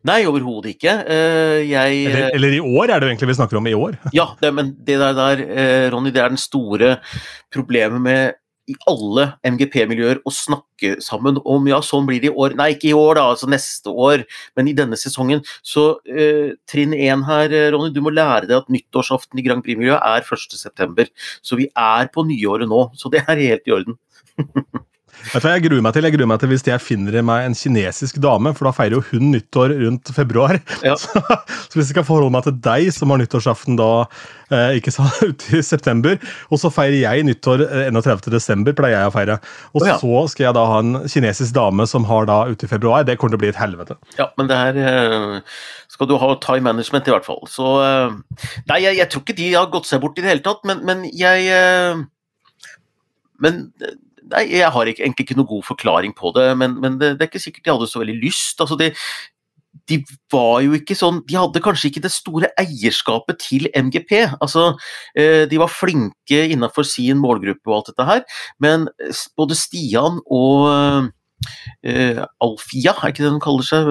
Nei, 0.08 0.22
overhodet 0.28 0.76
ikke. 0.76 0.94
Uh, 1.06 1.60
jeg, 1.64 2.04
eller, 2.10 2.28
eller, 2.36 2.58
i 2.58 2.60
år, 2.62 2.90
er 2.90 3.00
det 3.00 3.08
jo 3.08 3.14
egentlig 3.14 3.32
vi 3.32 3.38
snakker 3.40 3.60
om 3.60 3.70
i 3.70 3.74
år? 3.78 3.98
ja, 4.16 4.28
det, 4.42 4.52
men 4.54 4.74
det 4.86 5.00
der, 5.00 5.16
der 5.18 5.42
uh, 5.46 5.88
Ronny, 5.94 6.12
det 6.14 6.22
er 6.22 6.32
den 6.32 6.40
store 6.40 6.96
problemet 7.52 8.02
med 8.02 8.38
i 8.70 8.76
alle 8.86 9.24
MGP-miljøer 9.42 10.20
å 10.22 10.32
snakke 10.32 10.94
sammen 11.02 11.40
om 11.48 11.66
ja, 11.66 11.80
sånn 11.82 12.06
blir 12.06 12.20
det 12.22 12.30
i 12.30 12.36
år. 12.44 12.54
Nei, 12.58 12.68
ikke 12.76 12.92
i 12.92 12.94
år, 12.96 13.16
da, 13.18 13.24
altså 13.32 13.48
neste 13.50 13.90
år, 13.90 14.22
men 14.58 14.70
i 14.70 14.76
denne 14.78 14.98
sesongen. 14.98 15.42
Så 15.66 15.88
eh, 16.06 16.54
trinn 16.70 16.94
én 16.94 17.24
her, 17.26 17.56
Ronny, 17.74 17.90
du 17.94 17.98
må 18.06 18.14
lære 18.14 18.46
deg 18.46 18.60
at 18.60 18.70
nyttårsaften 18.72 19.42
i 19.42 19.46
Grand 19.46 19.66
Prix-miljøet 19.66 19.98
er 19.98 20.22
1.9. 20.22 21.10
Så 21.42 21.58
vi 21.58 21.68
er 21.74 22.12
på 22.14 22.26
nyåret 22.28 22.70
nå, 22.70 22.86
så 22.98 23.10
det 23.12 23.24
er 23.26 23.42
helt 23.48 23.66
i 23.66 23.76
orden. 23.80 23.98
Vet 25.20 25.44
du 25.44 25.46
hva 25.46 25.52
jeg 25.54 25.64
gruer 25.66 25.82
meg 25.84 25.94
til? 25.94 26.06
Jeg 26.06 26.14
gruer 26.16 26.28
meg 26.30 26.40
til 26.42 26.50
Hvis 26.50 26.64
jeg 26.66 26.82
finner 26.82 27.18
meg 27.26 27.46
en 27.46 27.56
kinesisk 27.56 28.18
dame, 28.22 28.52
for 28.56 28.68
da 28.68 28.72
feirer 28.74 28.98
jo 28.98 29.04
hun 29.12 29.30
nyttår 29.34 29.74
rundt 29.82 30.12
februar. 30.16 30.58
Ja. 30.82 30.96
Så, 31.02 31.08
så, 31.18 31.78
hvis 31.78 31.88
jeg 31.88 31.94
skal 31.94 32.06
forholde 32.06 32.32
meg 32.34 32.44
til 32.46 32.54
deg, 32.62 32.88
som 32.94 33.10
har 33.12 33.18
nyttårsaften 33.20 33.76
da 33.78 33.88
eh, 34.52 34.76
ikke 34.78 34.92
sant, 34.94 35.18
ute 35.28 35.58
i 35.58 35.62
september, 35.64 36.18
og 36.52 36.60
så 36.60 36.70
feirer 36.72 36.98
jeg 37.00 37.26
nyttår 37.26 37.64
31. 37.88 38.12
Eh, 38.12 38.32
desember, 38.34 38.76
pleier 38.76 39.00
jeg 39.00 39.10
å 39.10 39.14
feire. 39.14 39.38
Og 39.72 39.86
ja. 39.88 39.96
så 40.00 40.24
skal 40.32 40.46
jeg 40.48 40.56
da 40.58 40.66
ha 40.68 40.78
en 40.82 41.00
kinesisk 41.10 41.56
dame 41.56 41.86
som 41.90 42.06
har 42.10 42.28
da 42.30 42.42
ute 42.50 42.68
i 42.68 42.70
februar. 42.70 43.06
Det 43.08 43.16
kommer 43.18 43.34
til 43.34 43.40
å 43.40 43.44
bli 43.44 43.52
et 43.52 43.60
helvete. 43.60 43.98
Ja, 44.20 44.28
men 44.38 44.50
det 44.50 44.60
her 44.60 44.80
eh, 44.84 45.58
skal 45.92 46.10
du 46.10 46.16
ha 46.20 46.32
time 46.44 46.68
management, 46.70 47.08
i 47.08 47.16
hvert 47.16 47.28
fall. 47.28 47.42
Så 47.50 47.74
eh, 47.82 48.16
Nei, 48.70 48.82
jeg, 48.84 49.00
jeg, 49.00 49.10
tror 49.12 49.26
ikke 49.26 49.38
de 49.40 49.50
har 49.56 49.72
gått 49.72 49.90
seg 49.90 50.02
bort 50.04 50.18
i 50.20 50.24
det 50.24 50.34
hele 50.34 50.44
tatt, 50.44 50.64
men, 50.68 50.84
men 50.86 51.04
jeg 51.08 52.06
Men 53.42 53.64
Nei, 54.32 54.46
jeg 54.58 54.70
har 54.74 54.88
ikke, 54.88 55.04
egentlig 55.04 55.28
ikke 55.28 55.38
noen 55.38 55.50
god 55.50 55.68
forklaring 55.68 56.16
på 56.16 56.32
det, 56.36 56.48
men, 56.58 56.78
men 56.80 56.98
det, 57.00 57.14
det, 57.18 57.26
er 57.26 57.30
ikke 57.30 57.42
sikkert 57.42 57.68
de 57.68 57.76
hadde 57.76 57.90
så 57.90 58.02
veldig 58.02 58.18
lyst. 58.22 58.60
Altså 58.64 58.78
de, 58.80 58.90
de 59.90 59.98
var 60.32 60.60
jo 60.64 60.74
ikke 60.76 60.96
sånn 60.96 61.22
De 61.28 61.38
hadde 61.38 61.62
kanskje 61.64 61.88
ikke 61.88 62.04
det 62.04 62.12
store 62.14 62.50
eierskapet 62.60 63.40
til 63.44 63.68
MGP. 63.72 64.14
Altså, 64.42 64.72
eh, 65.18 65.44
de 65.50 65.60
var 65.60 65.72
flinke 65.72 66.44
innenfor 66.52 66.86
sin 66.88 67.20
målgruppe 67.22 67.70
og 67.70 67.80
alt 67.80 67.90
dette 67.92 68.08
her, 68.08 68.22
men 68.62 68.88
både 69.38 69.58
Stian 69.58 70.22
og 70.26 71.12
Uh, 71.82 72.22
Alfia, 72.44 72.92
er 72.94 73.10
ikke 73.10 73.24
det 73.24 73.32
de 73.34 73.40
kaller 73.42 73.66
seg, 73.66 73.88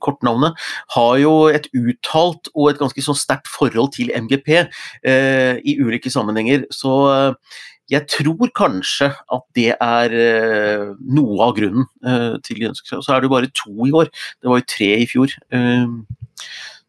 kortnavnet, 0.00 0.56
har 0.94 1.18
jo 1.20 1.32
et 1.52 1.68
uttalt 1.76 2.48
og 2.54 2.70
et 2.70 2.80
ganske 2.80 3.04
sånn 3.04 3.18
sterkt 3.18 3.50
forhold 3.52 3.92
til 3.98 4.12
MGP 4.16 4.48
uh, 4.62 5.54
i 5.60 5.76
ulike 5.76 6.12
sammenhenger. 6.12 6.64
Så 6.72 6.94
uh, 7.10 7.58
jeg 7.90 8.06
tror 8.10 8.50
kanskje 8.56 9.12
at 9.14 9.44
det 9.54 9.70
er 9.74 10.14
uh, 10.16 10.94
noe 10.98 11.38
av 11.44 11.54
grunnen 11.58 11.86
uh, 12.06 12.34
til 12.46 12.64
seg. 12.74 12.98
Så 12.98 13.14
er 13.14 13.22
det 13.22 13.28
jo 13.28 13.34
bare 13.36 13.52
to 13.54 13.86
i 13.86 13.94
år. 13.94 14.10
Det 14.42 14.50
var 14.50 14.60
jo 14.60 14.68
tre 14.72 14.90
i 15.04 15.06
fjor. 15.10 15.34
Uh, 15.54 16.02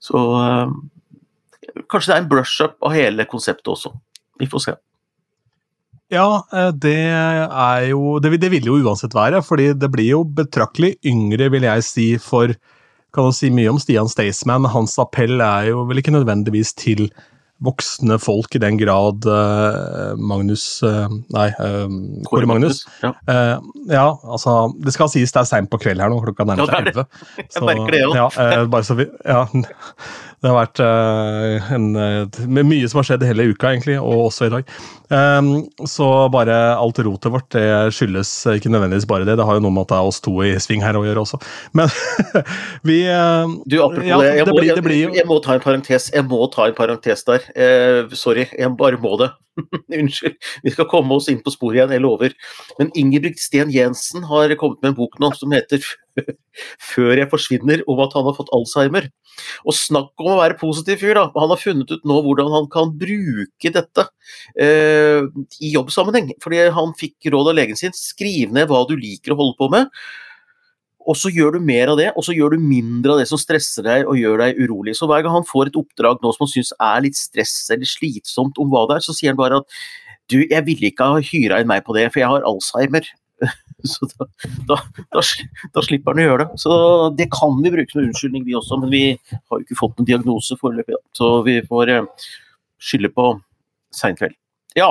så 0.01 0.23
kanskje 1.91 2.09
det 2.09 2.15
er 2.15 2.23
en 2.23 2.31
brush-up 2.31 2.77
av 2.85 2.95
hele 2.95 3.27
konseptet 3.29 3.69
også. 3.73 3.93
Vi 4.41 4.49
får 4.49 4.63
se. 4.63 4.75
Ja, 6.13 6.39
det 6.71 6.95
er 7.11 7.81
jo 7.89 8.15
det, 8.23 8.37
det 8.39 8.49
vil 8.53 8.69
jo 8.69 8.77
uansett 8.79 9.17
være, 9.17 9.41
fordi 9.43 9.73
det 9.75 9.89
blir 9.91 10.13
jo 10.13 10.21
betraktelig 10.23 10.93
yngre, 11.05 11.49
vil 11.51 11.67
jeg 11.67 11.83
si, 11.83 12.09
for 12.21 12.55
Kan 13.15 13.31
du 13.31 13.33
si 13.33 13.47
mye 13.49 13.71
om 13.71 13.79
Stian 13.81 14.09
Staysman, 14.11 14.67
hans 14.69 14.97
appell 15.01 15.41
er 15.41 15.71
jo 15.71 15.85
vel 15.89 16.01
ikke 16.01 16.13
nødvendigvis 16.13 16.73
til 16.77 17.07
voksne 17.63 18.19
folk 18.21 18.53
i 18.57 18.61
den 18.61 18.77
grad 18.77 19.25
uh, 19.25 20.13
Magnus 20.19 20.65
uh, 20.85 21.07
Nei, 21.33 21.47
uh, 21.57 21.87
Kåre 22.29 22.49
Magnus. 22.49 22.83
Ja. 23.01 23.13
ja. 23.89 24.07
altså 24.23 24.59
Det 24.77 24.93
skal 24.95 25.11
sies 25.13 25.33
det 25.33 25.41
er 25.41 25.49
seint 25.49 25.71
på 25.71 25.81
kveld 25.81 26.03
her 26.03 26.13
nå, 26.13 26.21
klokka 26.25 26.45
nærmer 26.47 26.69
seg 26.69 26.91
elleve. 26.91 27.07
Jeg 27.41 27.65
merker 27.71 27.97
det 27.97 28.05
òg. 28.07 28.17
Ja, 28.21 28.63
bare 28.69 28.87
så 28.87 28.97
vi 28.99 29.09
Ja. 29.25 29.45
Det 30.47 30.53
har 30.53 30.61
vært 30.61 30.79
uh, 30.79 31.71
en, 31.75 31.87
med 32.47 32.67
mye 32.69 32.87
som 32.87 33.01
har 33.01 33.07
skjedd 33.09 33.25
hele 33.27 33.49
uka, 33.51 33.73
egentlig, 33.73 33.97
og 33.99 34.29
også 34.29 34.47
i 34.47 34.51
dag. 34.53 34.69
Um, 35.11 35.49
så 35.87 36.07
bare 36.31 36.55
alt 36.79 37.01
rotet 37.03 37.33
vårt 37.33 37.49
det 37.51 37.65
skyldes 37.95 38.31
ikke 38.53 38.71
nødvendigvis 38.71 39.09
bare 39.09 39.27
det. 39.27 39.35
Det 39.41 39.47
har 39.47 39.57
jo 39.57 39.65
noe 39.65 39.75
med 39.75 39.83
at 39.83 39.91
det 39.91 39.97
er 39.97 40.11
oss 40.13 40.21
to 40.23 40.37
i 40.47 40.53
sving 40.63 40.85
her 40.85 40.95
å 40.95 41.03
gjøre 41.03 41.25
også. 41.25 41.41
Men 41.75 41.91
vi 42.87 43.01
uh, 43.11 43.43
Du, 43.67 43.75
apropos 43.83 44.07
ja, 44.07 44.21
det, 44.23 44.31
jeg, 44.37 44.47
det, 44.47 44.53
må, 44.53 44.61
blir, 44.61 44.71
det 44.79 44.85
blir 44.87 45.01
jeg, 45.01 45.17
jeg, 45.19 45.27
må 45.27 45.41
ta 45.43 45.57
en 45.57 45.65
parentes. 45.67 46.07
Jeg 46.15 46.29
må 46.31 46.39
ta 46.55 46.69
en 46.71 46.79
parentes 46.79 47.27
der. 47.27 47.51
sorry, 48.15 48.47
jeg 48.55 48.71
bare 48.79 49.03
må 49.03 49.19
det. 49.19 49.33
Unnskyld. 49.99 50.35
Vi 50.63 50.73
skal 50.73 50.89
komme 50.91 51.17
oss 51.17 51.29
inn 51.31 51.41
på 51.43 51.53
sporet 51.53 51.79
igjen, 51.79 51.95
jeg 51.95 52.03
lover. 52.03 52.35
Men 52.79 52.91
Ingebrigt 52.97 53.41
Sten 53.41 53.71
Jensen 53.73 54.27
har 54.29 54.53
kommet 54.59 54.83
med 54.83 54.93
en 54.93 54.99
bok 54.99 55.17
nå 55.21 55.31
som 55.37 55.55
heter 55.55 55.83
før 56.91 57.13
jeg 57.19 57.29
forsvinner 57.31 57.83
om 57.89 58.01
at 58.05 58.15
han 58.17 58.27
har 58.27 58.37
fått 58.37 58.51
Alzheimer. 58.55 59.09
Og 59.69 59.75
snakk 59.77 60.13
om 60.23 60.31
å 60.33 60.39
være 60.39 60.57
positiv 60.59 61.01
fyr, 61.03 61.15
da. 61.17 61.27
Han 61.37 61.53
har 61.53 61.61
funnet 61.61 61.91
ut 61.93 62.07
nå 62.07 62.21
hvordan 62.25 62.53
han 62.53 62.69
kan 62.73 62.93
bruke 62.97 63.73
dette 63.73 64.07
eh, 64.59 65.25
i 65.61 65.73
jobbsammenheng. 65.75 66.33
Fordi 66.43 66.67
han 66.73 66.95
fikk 66.97 67.29
råd 67.33 67.53
av 67.53 67.59
legen 67.59 67.79
sin, 67.79 67.95
skriv 67.95 68.55
ned 68.55 68.71
hva 68.71 68.83
du 68.89 68.95
liker 68.97 69.35
å 69.35 69.41
holde 69.41 69.59
på 69.59 69.69
med. 69.73 69.93
Og 71.07 71.15
så 71.15 71.31
gjør 71.31 71.55
du 71.55 71.63
mer 71.63 71.93
av 71.93 71.99
det, 71.99 72.09
og 72.19 72.25
så 72.27 72.35
gjør 72.35 72.55
du 72.55 72.63
mindre 72.63 73.13
av 73.13 73.21
det 73.21 73.29
som 73.29 73.39
stresser 73.39 73.85
deg 73.85 74.09
og 74.09 74.19
gjør 74.19 74.41
deg 74.43 74.57
urolig. 74.59 74.95
Så 74.97 75.07
hver 75.07 75.23
gang 75.23 75.37
han 75.37 75.47
får 75.47 75.69
et 75.69 75.79
oppdrag 75.79 76.19
nå 76.23 76.33
som 76.35 76.43
han 76.43 76.51
syns 76.51 76.73
er 76.75 77.05
litt 77.05 77.19
stress 77.19 77.55
eller 77.73 77.87
slitsomt 77.87 78.59
om 78.59 78.73
hva 78.73 78.83
det 78.89 78.97
er, 78.97 79.05
så 79.05 79.15
sier 79.15 79.31
han 79.31 79.39
bare 79.39 79.61
at 79.61 79.79
du, 80.27 80.41
jeg 80.41 80.65
ville 80.67 80.89
ikke 80.89 81.07
ha 81.07 81.23
hyra 81.23 81.61
inn 81.63 81.69
meg 81.69 81.85
på 81.87 81.95
det, 81.95 82.09
for 82.11 82.19
jeg 82.19 82.31
har 82.33 82.47
Alzheimer. 82.47 83.07
Så 83.85 84.07
da, 84.09 84.25
da, 84.65 84.75
da, 85.13 85.21
da, 85.21 85.81
slipper 85.85 86.11
han 86.11 86.19
å 86.19 86.25
gjøre 86.25 86.43
det. 86.43 86.59
Så 86.59 86.77
det 87.15 87.27
kan 87.31 87.59
vi 87.61 87.71
bruke 87.71 87.93
som 87.93 88.01
unnskyldning, 88.01 88.43
vi 88.47 88.55
også, 88.57 88.79
men 88.81 88.91
vi 88.91 89.03
har 89.13 89.53
jo 89.53 89.63
ikke 89.63 89.77
fått 89.77 89.99
noen 89.99 90.09
diagnose 90.09 90.57
foreløpig. 90.59 90.97
Så 91.15 91.29
vi 91.45 91.59
får 91.69 91.91
eh, 91.93 92.29
skylde 92.81 93.13
på 93.13 93.29
sein 93.95 94.17
kveld. 94.17 94.35
Ja, 94.75 94.89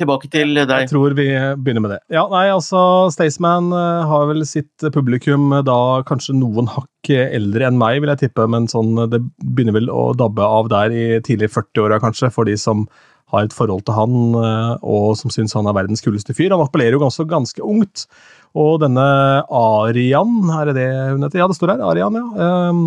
tilbake 0.00 0.28
til 0.32 0.54
deg. 0.56 0.72
Jeg 0.84 0.90
tror 0.90 1.14
vi 1.18 1.28
begynner 1.60 1.84
med 1.84 1.94
det. 1.94 2.00
Ja, 2.14 2.24
nei, 2.32 2.46
altså, 2.52 3.10
Staysman 3.12 3.70
uh, 3.74 4.02
har 4.08 4.26
vel 4.30 4.44
sitt 4.48 4.86
publikum 4.94 5.50
uh, 5.52 5.60
da 5.66 6.02
kanskje 6.08 6.36
noen 6.38 6.70
hakk 6.72 7.12
eldre 7.12 7.68
enn 7.68 7.80
meg, 7.80 8.00
vil 8.02 8.12
jeg 8.14 8.26
tippe, 8.26 8.46
men 8.50 8.68
sånn, 8.70 8.94
det 9.12 9.20
begynner 9.42 9.76
vel 9.76 9.90
å 9.92 10.12
dabbe 10.16 10.46
av 10.46 10.70
der 10.72 10.94
i 10.94 11.06
tidlig 11.26 11.50
40-åra, 11.52 12.00
kanskje, 12.02 12.32
for 12.32 12.48
de 12.48 12.56
som 12.60 12.86
har 13.32 13.46
et 13.46 13.56
forhold 13.56 13.86
til 13.86 13.96
han 13.96 14.14
og 14.36 15.14
som 15.16 15.32
syns 15.32 15.54
han 15.56 15.64
er 15.64 15.72
verdens 15.72 16.04
kuleste 16.04 16.34
fyr. 16.36 16.52
Han 16.52 16.60
appellerer 16.66 16.98
jo 16.98 17.00
ganske, 17.00 17.24
ganske 17.30 17.62
ungt. 17.64 18.04
Og 18.52 18.74
denne 18.82 19.06
Arian, 19.48 20.34
er 20.52 20.68
det 20.68 20.74
det 20.76 20.88
hun 21.14 21.24
heter? 21.24 21.40
Ja, 21.40 21.46
det 21.48 21.56
står 21.56 21.72
her. 21.72 21.84
Arian, 21.88 22.18
ja. 22.18 22.50
Um, 22.68 22.82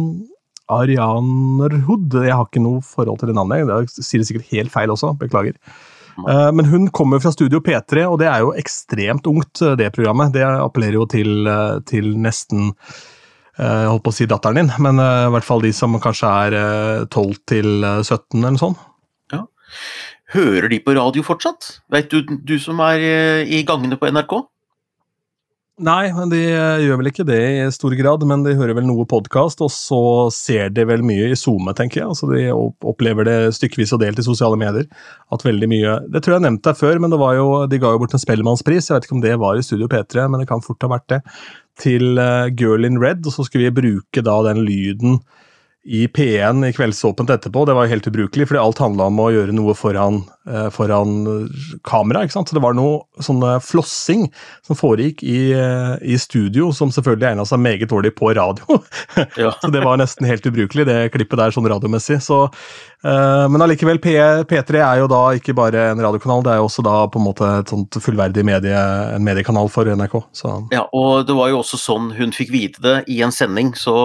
Arianerhud. 0.70 2.14
Jeg 2.26 2.34
har 2.34 2.46
ikke 2.46 2.62
noe 2.62 2.86
forhold 2.86 3.22
til 3.22 3.32
det 3.32 3.38
navnet. 3.38 3.66
Jeg 3.66 4.06
sier 4.06 4.22
det 4.22 4.30
sikkert 4.30 4.54
helt 4.54 4.74
feil 4.74 4.94
også, 4.94 5.16
beklager. 5.18 5.58
Eh, 6.18 6.52
men 6.52 6.66
hun 6.66 6.88
kommer 6.92 7.20
fra 7.20 7.32
Studio 7.32 7.60
P3, 7.60 8.06
og 8.08 8.20
det 8.22 8.30
er 8.32 8.44
jo 8.44 8.54
ekstremt 8.56 9.28
ungt, 9.30 9.62
eh, 9.62 9.76
det 9.80 9.92
programmet. 9.96 10.34
Det 10.34 10.46
appellerer 10.46 11.00
jo 11.00 11.06
til, 11.06 11.48
eh, 11.48 11.80
til 11.86 12.16
nesten 12.16 12.74
jeg 13.56 13.88
holdt 13.88 14.04
på 14.04 14.12
å 14.12 14.14
si 14.14 14.26
datteren 14.28 14.56
din, 14.56 14.72
men 14.84 14.98
i 15.00 15.30
hvert 15.32 15.46
fall 15.48 15.62
de 15.62 15.70
som 15.72 15.94
kanskje 15.96 16.28
er 16.28 17.06
12 17.08 17.38
til 17.48 17.86
17 18.04 18.44
eller 18.44 18.52
noe 18.52 18.60
sånt. 18.60 18.82
Ja. 19.32 19.46
Hører 20.34 20.68
de 20.68 20.82
på 20.84 20.92
radio 20.92 21.24
fortsatt? 21.24 21.80
Veit 21.90 22.10
du, 22.10 22.20
du 22.22 22.60
som 22.60 22.82
er 22.84 23.00
i 23.48 23.64
gangene 23.64 23.96
på 23.96 24.12
NRK? 24.12 24.44
Nei, 25.84 26.08
de 26.32 26.38
eh, 26.40 26.82
gjør 26.86 27.02
vel 27.02 27.10
ikke 27.10 27.26
det 27.28 27.40
i 27.52 27.64
stor 27.76 27.92
grad, 28.00 28.22
men 28.24 28.46
de 28.46 28.54
hører 28.56 28.78
vel 28.78 28.86
noe 28.88 29.04
podkast, 29.12 29.60
og 29.60 29.68
så 29.76 30.00
ser 30.32 30.70
de 30.72 30.86
vel 30.88 31.04
mye 31.04 31.34
i 31.34 31.36
SoMe, 31.36 31.74
tenker 31.76 32.00
jeg. 32.00 32.14
Altså 32.14 32.30
De 32.32 32.46
opplever 32.88 33.28
det 33.28 33.36
stykkevis 33.58 33.92
og 33.92 34.00
delt 34.06 34.22
i 34.22 34.24
sosiale 34.24 34.56
medier. 34.62 34.88
At 35.36 35.44
veldig 35.44 35.68
mye 35.68 35.98
Det 36.08 36.22
tror 36.24 36.38
jeg 36.38 36.40
jeg 36.40 36.46
nevnte 36.48 36.76
før, 36.80 37.02
men 37.04 37.12
jo, 37.12 37.50
de 37.68 37.82
ga 37.84 37.92
jo 37.92 38.00
bort 38.00 38.16
en 38.16 38.24
Spellemannspris. 38.24 38.88
Jeg 38.88 38.96
vet 38.96 39.10
ikke 39.10 39.18
om 39.18 39.26
det 39.26 39.36
var 39.42 39.60
i 39.60 39.66
Studio 39.68 39.92
P3, 39.92 40.30
men 40.30 40.46
det 40.46 40.48
kan 40.48 40.64
fort 40.64 40.80
ha 40.88 40.94
vært 40.96 41.10
det. 41.12 41.20
Til 41.84 42.24
uh, 42.24 42.48
Girl 42.56 42.88
in 42.88 43.02
Red, 43.04 43.28
og 43.28 43.36
så 43.36 43.44
skulle 43.44 43.68
vi 43.68 43.82
bruke 43.82 44.24
da 44.24 44.38
den 44.48 44.64
lyden 44.64 45.20
i 45.86 46.08
P1 46.08 46.66
i 46.66 46.74
Kveldsåpent 46.74 47.30
etterpå. 47.30 47.66
Det 47.66 47.74
var 47.78 47.86
helt 47.86 48.08
ubrukelig, 48.08 48.48
fordi 48.50 48.58
alt 48.62 48.80
handla 48.82 49.06
om 49.12 49.20
å 49.22 49.28
gjøre 49.30 49.54
noe 49.54 49.76
foran, 49.78 50.24
eh, 50.50 50.70
foran 50.74 51.46
kamera. 51.86 52.24
ikke 52.26 52.34
sant? 52.34 52.50
Så 52.50 52.58
det 52.58 52.64
var 52.64 52.74
noe 52.74 53.04
sånn 53.22 53.44
flossing 53.62 54.32
som 54.66 54.76
foregikk 54.76 55.22
i, 55.22 55.54
eh, 55.54 55.98
i 56.02 56.18
studio, 56.18 56.72
som 56.74 56.90
selvfølgelig 56.90 57.32
egna 57.32 57.46
seg 57.46 57.62
meget 57.62 57.90
dårlig 57.90 58.16
på 58.18 58.34
radio. 58.34 58.82
Ja. 59.38 59.52
så 59.62 59.72
det 59.72 59.84
var 59.84 59.98
nesten 59.98 60.26
helt 60.26 60.46
ubrukelig, 60.46 60.86
det 60.86 61.12
klippet 61.12 61.38
der 61.38 61.52
sånn 61.52 61.68
radiomessig. 61.70 62.18
Så, 62.24 62.46
eh, 62.46 62.95
men 63.06 63.62
allikevel, 63.62 64.00
P, 64.02 64.16
P3 64.50 64.80
er 64.82 65.00
jo 65.02 65.10
da 65.12 65.22
ikke 65.38 65.54
bare 65.58 65.92
en 65.92 66.02
radiokanal, 66.02 66.42
det 66.46 66.54
er 66.54 66.60
jo 66.62 66.68
også 66.70 66.86
da 66.86 66.96
på 67.12 67.20
en 67.22 67.26
måte 67.28 67.50
et 67.60 67.70
sånt 67.70 67.98
fullverdig 68.02 68.46
medie, 68.48 68.80
en 69.14 69.26
mediekanal 69.26 69.70
for 69.70 69.86
NRK. 69.86 70.16
Så. 70.36 70.54
Ja, 70.74 70.86
og 70.96 71.28
det 71.30 71.36
var 71.38 71.52
jo 71.52 71.60
også 71.62 71.80
sånn 71.82 72.12
hun 72.18 72.34
fikk 72.36 72.54
vite 72.54 72.82
det 72.86 72.96
i 73.14 73.20
en 73.26 73.36
sending, 73.36 73.74
så 73.78 73.96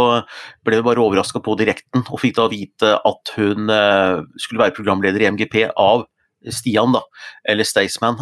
ble 0.66 0.80
hun 0.80 0.88
bare 0.88 1.04
overraska 1.04 1.42
på 1.44 1.56
direkten, 1.60 2.04
og 2.06 2.20
fikk 2.20 2.36
da 2.40 2.48
vite 2.52 2.94
at 2.98 3.34
hun 3.38 3.72
eh, 3.72 4.20
skulle 4.42 4.66
være 4.66 4.76
programleder 4.76 5.24
i 5.24 5.30
MGP 5.32 5.62
av 5.70 6.04
Stian, 6.48 6.94
da, 6.96 7.02
eller 7.48 7.68
Staysman. 7.68 8.20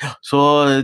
Eh, 0.00 0.14
så 0.24 0.38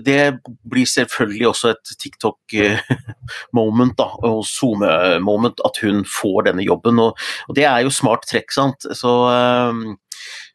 det 0.05 0.38
blir 0.69 0.87
selvfølgelig 0.88 1.49
også 1.49 1.69
et 1.75 1.93
TikTok-moment, 2.03 3.95
da, 4.00 4.09
og 4.29 4.45
SoMe-moment, 4.47 5.61
at 5.65 5.81
hun 5.85 6.05
får 6.09 6.43
denne 6.50 6.62
jobben. 6.67 6.99
Og, 7.03 7.11
og, 7.49 7.57
det 7.57 7.65
er 7.65 7.79
jo 7.87 7.91
smart 7.95 8.23
trekk, 8.29 8.53
sant. 8.55 8.81
Så, 8.99 9.12
eh, 9.33 9.73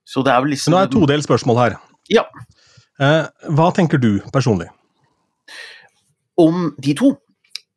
så 0.06 0.18
det 0.26 0.32
er 0.34 0.40
vel 0.46 0.52
liksom 0.56 0.72
Nå 0.74 0.78
er 0.80 0.88
det 0.88 0.94
et 0.94 1.00
todelt 1.02 1.26
spørsmål 1.28 1.58
her. 1.64 1.74
Ja. 2.12 2.26
Hva 3.00 3.72
tenker 3.74 3.98
du 3.98 4.22
personlig? 4.32 4.68
Om 6.40 6.76
de 6.82 6.94
to? 6.98 7.16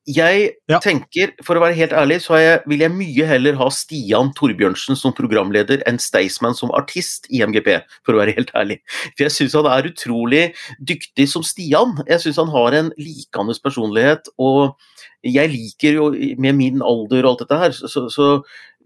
Jeg 0.06 0.42
ja. 0.70 0.78
tenker, 0.78 1.32
for 1.42 1.58
å 1.58 1.62
være 1.64 1.75
helt 1.80 1.94
ærlig, 1.98 2.20
så 2.22 2.36
jeg, 2.38 2.60
vil 2.70 2.84
jeg 2.84 2.94
mye 2.94 3.26
heller 3.26 3.56
ha 3.58 3.66
Stian 3.75 4.30
Torbjørnsen 4.38 4.98
som 4.98 5.14
programleder 5.16 5.82
enn 5.90 5.98
Staysman 5.98 6.54
som 6.54 6.70
artist 6.78 7.26
i 7.34 7.40
MGP, 7.42 7.72
for 8.06 8.14
å 8.14 8.20
være 8.20 8.36
helt 8.36 8.52
ærlig. 8.54 8.78
For 9.16 9.26
jeg 9.26 9.34
syns 9.34 9.56
han 9.58 9.66
er 9.72 9.90
utrolig 9.90 10.44
dyktig 10.78 11.26
som 11.32 11.42
Stian. 11.46 11.96
Jeg 12.06 12.22
syns 12.22 12.38
han 12.38 12.54
har 12.54 12.78
en 12.78 12.92
likende 13.00 13.58
personlighet, 13.64 14.30
og 14.38 14.76
jeg 15.26 15.50
liker 15.50 15.98
jo, 15.98 16.08
med 16.38 16.54
min 16.54 16.86
alder 16.86 17.26
og 17.26 17.32
alt 17.32 17.42
dette 17.42 17.60
her, 17.64 17.75
så, 17.75 18.06
så, 18.12 18.30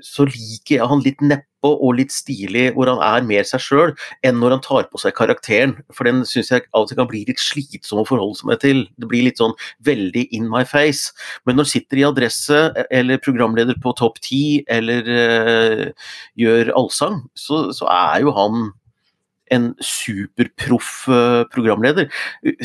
så 0.00 0.24
liker 0.24 0.78
jeg 0.78 0.88
han 0.88 1.04
litt 1.04 1.20
neppe 1.20 1.49
og 1.66 1.96
litt 1.98 2.14
stilig, 2.14 2.70
hvor 2.76 2.88
han 2.90 3.02
er 3.04 3.26
mer 3.26 3.46
seg 3.48 3.62
sjøl, 3.64 3.94
enn 4.26 4.38
når 4.40 4.56
han 4.56 4.64
tar 4.64 4.88
på 4.90 5.00
seg 5.02 5.14
karakteren. 5.18 5.76
For 5.94 6.08
den 6.08 6.22
syns 6.28 6.52
jeg 6.52 6.66
av 6.70 6.84
og 6.84 6.90
til 6.90 7.00
kan 7.00 7.10
bli 7.10 7.22
litt 7.28 7.42
slitsom 7.42 8.02
å 8.02 8.06
forholde 8.08 8.40
seg 8.40 8.62
til. 8.64 8.82
Det 9.00 9.10
blir 9.10 9.26
litt 9.28 9.40
sånn 9.42 9.56
veldig 9.86 10.26
in 10.36 10.48
my 10.50 10.64
face. 10.68 11.14
Men 11.44 11.58
når 11.58 11.68
han 11.68 11.72
sitter 11.74 12.00
i 12.00 12.06
Adresse, 12.08 12.60
eller 12.90 13.22
programleder 13.22 13.78
på 13.82 13.94
Topp 13.98 14.20
10, 14.22 14.66
eller 14.72 15.10
uh, 15.10 15.86
gjør 16.40 16.72
allsang, 16.78 17.22
så, 17.38 17.68
så 17.76 17.88
er 17.92 18.24
jo 18.24 18.36
han 18.36 18.70
en 19.54 19.70
superproff 19.84 21.08
eh, 21.10 21.42
programleder. 21.52 22.08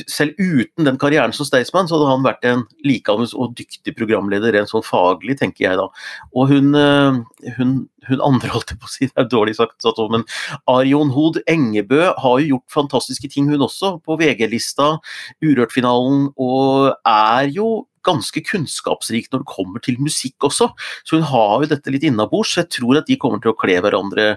Selv 0.07 0.37
uten 0.37 0.87
den 0.87 0.99
karrieren 1.01 1.33
som 1.35 1.47
Staysman, 1.47 1.89
så 1.89 1.97
hadde 1.97 2.11
han 2.11 2.25
vært 2.25 2.47
en 2.47 2.63
likeandes 2.85 3.33
og 3.33 3.55
dyktig 3.57 3.95
programleder 3.97 4.55
rent 4.55 4.71
sånn 4.71 4.85
faglig, 4.85 5.37
tenker 5.41 5.67
jeg 5.67 5.79
da. 5.81 5.87
Og 6.35 6.53
hun, 6.53 6.71
eh, 6.77 7.19
hun, 7.57 7.73
hun 8.09 8.25
andre, 8.29 8.51
holdt 8.55 8.75
jeg 8.75 8.81
på 8.81 8.89
å 8.89 8.93
si, 8.93 9.09
det 9.09 9.25
er 9.25 9.31
dårlig 9.31 9.57
sagt, 9.57 9.89
men 10.13 10.27
Arion 10.71 11.13
Hod 11.15 11.41
Engebø 11.49 12.13
har 12.13 12.39
jo 12.41 12.55
gjort 12.55 12.79
fantastiske 12.79 13.31
ting, 13.33 13.49
hun 13.51 13.65
også, 13.65 13.97
på 14.05 14.19
VG-lista, 14.21 14.95
Urørt-finalen, 15.43 16.29
og 16.37 16.93
er 17.09 17.51
jo 17.53 17.69
ganske 18.05 18.43
kunnskapsrik 18.45 19.31
når 19.31 19.43
det 19.43 19.51
kommer 19.51 19.83
til 19.83 19.99
musikk 20.01 20.47
også. 20.47 20.69
Så 21.05 21.19
hun 21.19 21.27
har 21.31 21.63
jo 21.63 21.71
dette 21.71 21.93
litt 21.93 22.05
innabords. 22.07 22.55
Jeg 22.59 22.71
tror 22.77 23.01
at 23.01 23.09
de 23.09 23.17
kommer 23.21 23.41
til 23.43 23.53
å 23.53 23.57
kle 23.59 23.77
hverandre 23.83 24.35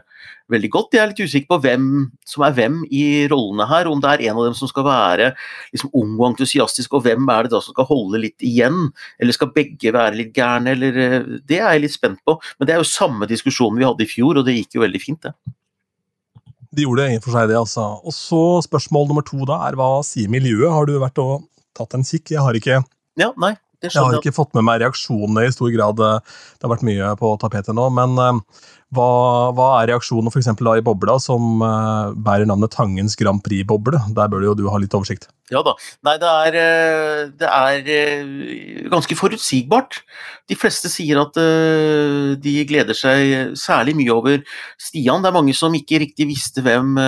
veldig 0.52 0.70
godt. 0.72 0.96
Jeg 0.96 1.02
er 1.02 1.10
litt 1.12 1.20
usikker 1.20 1.50
på 1.52 1.60
hvem 1.64 1.84
som 2.28 2.44
er 2.46 2.56
hvem 2.56 2.80
i 2.88 3.02
rollene 3.30 3.68
her. 3.68 3.90
Om 3.90 4.00
det 4.02 4.14
er 4.14 4.24
en 4.28 4.40
av 4.40 4.48
dem 4.48 4.56
som 4.58 4.70
skal 4.70 4.86
være 4.88 5.30
liksom, 5.74 5.92
ung 5.92 6.16
og 6.16 6.26
entusiastisk, 6.32 6.96
og 6.96 7.04
hvem 7.06 7.28
er 7.34 7.46
det 7.46 7.54
da 7.54 7.62
som 7.64 7.76
skal 7.76 7.88
holde 7.90 8.22
litt 8.24 8.44
igjen? 8.44 8.88
Eller 9.20 9.36
skal 9.36 9.52
begge 9.54 9.92
være 9.94 10.18
litt 10.22 10.34
gærne? 10.36 10.74
Eller, 10.76 11.00
eh, 11.04 11.30
det 11.48 11.60
er 11.60 11.76
jeg 11.76 11.86
litt 11.86 11.96
spent 11.96 12.22
på. 12.26 12.38
Men 12.58 12.68
det 12.68 12.76
er 12.76 12.82
jo 12.82 12.90
samme 12.90 13.28
diskusjon 13.30 13.76
vi 13.78 13.86
hadde 13.88 14.04
i 14.04 14.10
fjor, 14.10 14.40
og 14.40 14.48
det 14.48 14.56
gikk 14.58 14.78
jo 14.78 14.86
veldig 14.86 15.04
fint, 15.04 15.22
det. 15.28 15.34
De 16.76 16.84
gjorde 16.84 17.06
det 17.06 17.16
i 17.16 17.22
for 17.24 17.34
seg, 17.34 17.48
det, 17.50 17.56
altså. 17.58 17.86
Og 18.04 18.14
så 18.14 18.42
spørsmål 18.66 19.08
nummer 19.08 19.24
to 19.26 19.40
da 19.48 19.62
er 19.68 19.76
hva 19.78 19.98
sier 20.06 20.30
miljøet? 20.32 20.68
Har 20.72 20.88
du 20.88 20.98
vært 21.00 21.20
og 21.22 21.48
tatt 21.76 21.96
en 21.96 22.04
kikk? 22.06 22.34
Jeg 22.34 22.44
har 22.44 22.56
ikke 22.56 22.82
ja, 23.18 23.32
nei, 23.40 23.56
jeg 23.78 23.94
har 23.94 24.16
ikke 24.18 24.34
fått 24.34 24.56
med 24.58 24.66
meg 24.66 24.80
reaksjonene 24.82 25.46
i 25.46 25.52
stor 25.54 25.70
grad. 25.70 26.00
Det 26.00 26.66
har 26.66 26.72
vært 26.72 26.86
mye 26.86 27.12
på 27.20 27.30
tapetet 27.38 27.76
nå. 27.78 27.84
Men 27.94 28.16
uh, 28.18 28.40
hva, 28.94 29.06
hva, 29.54 29.68
er 29.78 29.92
reaksjonene 29.92 30.32
f.eks. 30.32 30.50
i 30.50 30.82
bobla 30.82 31.14
som 31.22 31.62
uh, 31.62 32.10
bærer 32.10 32.48
navnet 32.50 32.74
Tangens 32.74 33.14
Grand 33.20 33.42
Prix-boble? 33.44 34.00
Der 34.16 34.32
bør 34.32 34.48
jo 34.48 34.56
du 34.58 34.64
ha 34.72 34.80
litt 34.82 34.96
oversikt. 34.98 35.28
Ja 35.52 35.62
da. 35.64 35.76
Nei, 36.04 36.16
det 36.20 36.28
er, 36.28 36.56
eh, 36.60 37.20
det 37.40 37.48
er 37.48 38.90
ganske 38.92 39.16
forutsigbart. 39.16 40.02
De 40.50 40.58
fleste 40.58 40.90
sier 40.92 41.22
at 41.22 41.38
de 41.38 42.52
gleder 42.68 42.96
seg 42.96 43.54
særlig 43.56 43.94
mye 43.96 44.12
over 44.12 44.42
Stian. 44.76 45.24
Det 45.24 45.30
er 45.30 45.38
mange 45.38 45.54
som 45.56 45.72
ikke 45.76 46.02
riktig 46.02 46.28
visste 46.28 46.64
hvem 46.66 46.98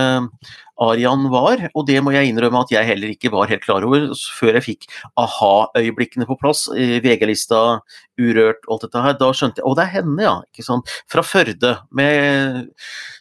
Arian 0.81 1.27
var, 1.33 1.67
og 1.75 1.87
det 1.89 1.99
må 2.05 2.15
jeg 2.15 2.31
innrømme 2.31 2.63
at 2.65 2.73
jeg 2.73 2.89
heller 2.89 3.13
ikke 3.13 3.33
var 3.33 3.51
helt 3.51 3.65
klar 3.65 3.85
over 3.87 4.11
før 4.39 4.57
jeg 4.59 4.67
fikk 4.67 4.87
aha-øyeblikkene 5.21 6.29
på 6.29 6.39
plass. 6.41 6.67
VG-lista, 6.73 7.81
Urørt 8.21 8.67
alt 8.69 8.85
dette 8.85 9.03
her. 9.05 9.17
Da 9.21 9.31
skjønte 9.37 9.63
jeg 9.63 9.69
Å, 9.69 9.75
det 9.79 9.85
er 9.87 9.93
henne, 9.99 10.25
ja! 10.25 10.35
ikke 10.49 10.65
sant? 10.67 10.95
Fra 11.11 11.25
Førde, 11.25 11.75
med 11.97 12.71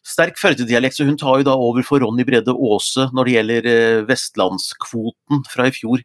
sterk 0.07 0.39
Førde-dialekt, 0.39 0.97
så 0.97 1.07
hun 1.07 1.19
tar 1.19 1.41
jo 1.41 1.49
da 1.49 1.55
over 1.59 1.85
for 1.87 2.03
Ronny 2.03 2.25
Bredde 2.27 2.55
Aase 2.55 3.09
når 3.15 3.27
det 3.27 3.35
gjelder 3.37 3.69
eh, 3.73 4.05
vestlandskvoten 4.09 5.43
fra 5.51 5.69
i 5.69 5.75
fjor. 5.75 6.03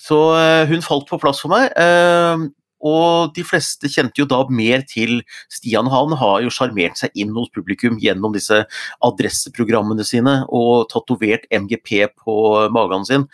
Så 0.00 0.18
eh, 0.38 0.64
hun 0.70 0.84
falt 0.84 1.08
på 1.10 1.20
plass 1.22 1.42
for 1.44 1.52
meg. 1.52 1.70
Og 2.86 3.34
de 3.36 3.44
fleste 3.46 3.90
kjente 3.92 4.22
jo 4.22 4.26
da 4.28 4.40
mer 4.52 4.84
til 4.88 5.20
Stian. 5.52 5.88
Han 5.92 6.14
har 6.20 6.40
jo 6.44 6.52
sjarmert 6.54 7.00
seg 7.00 7.14
inn 7.18 7.34
hos 7.36 7.50
publikum 7.54 7.98
gjennom 8.00 8.34
disse 8.36 8.62
adresseprogrammene 9.04 10.04
sine 10.06 10.40
og 10.48 10.88
tatovert 10.92 11.46
MGP 11.52 12.10
på 12.16 12.36
magen 12.72 13.04
sin. 13.08 13.26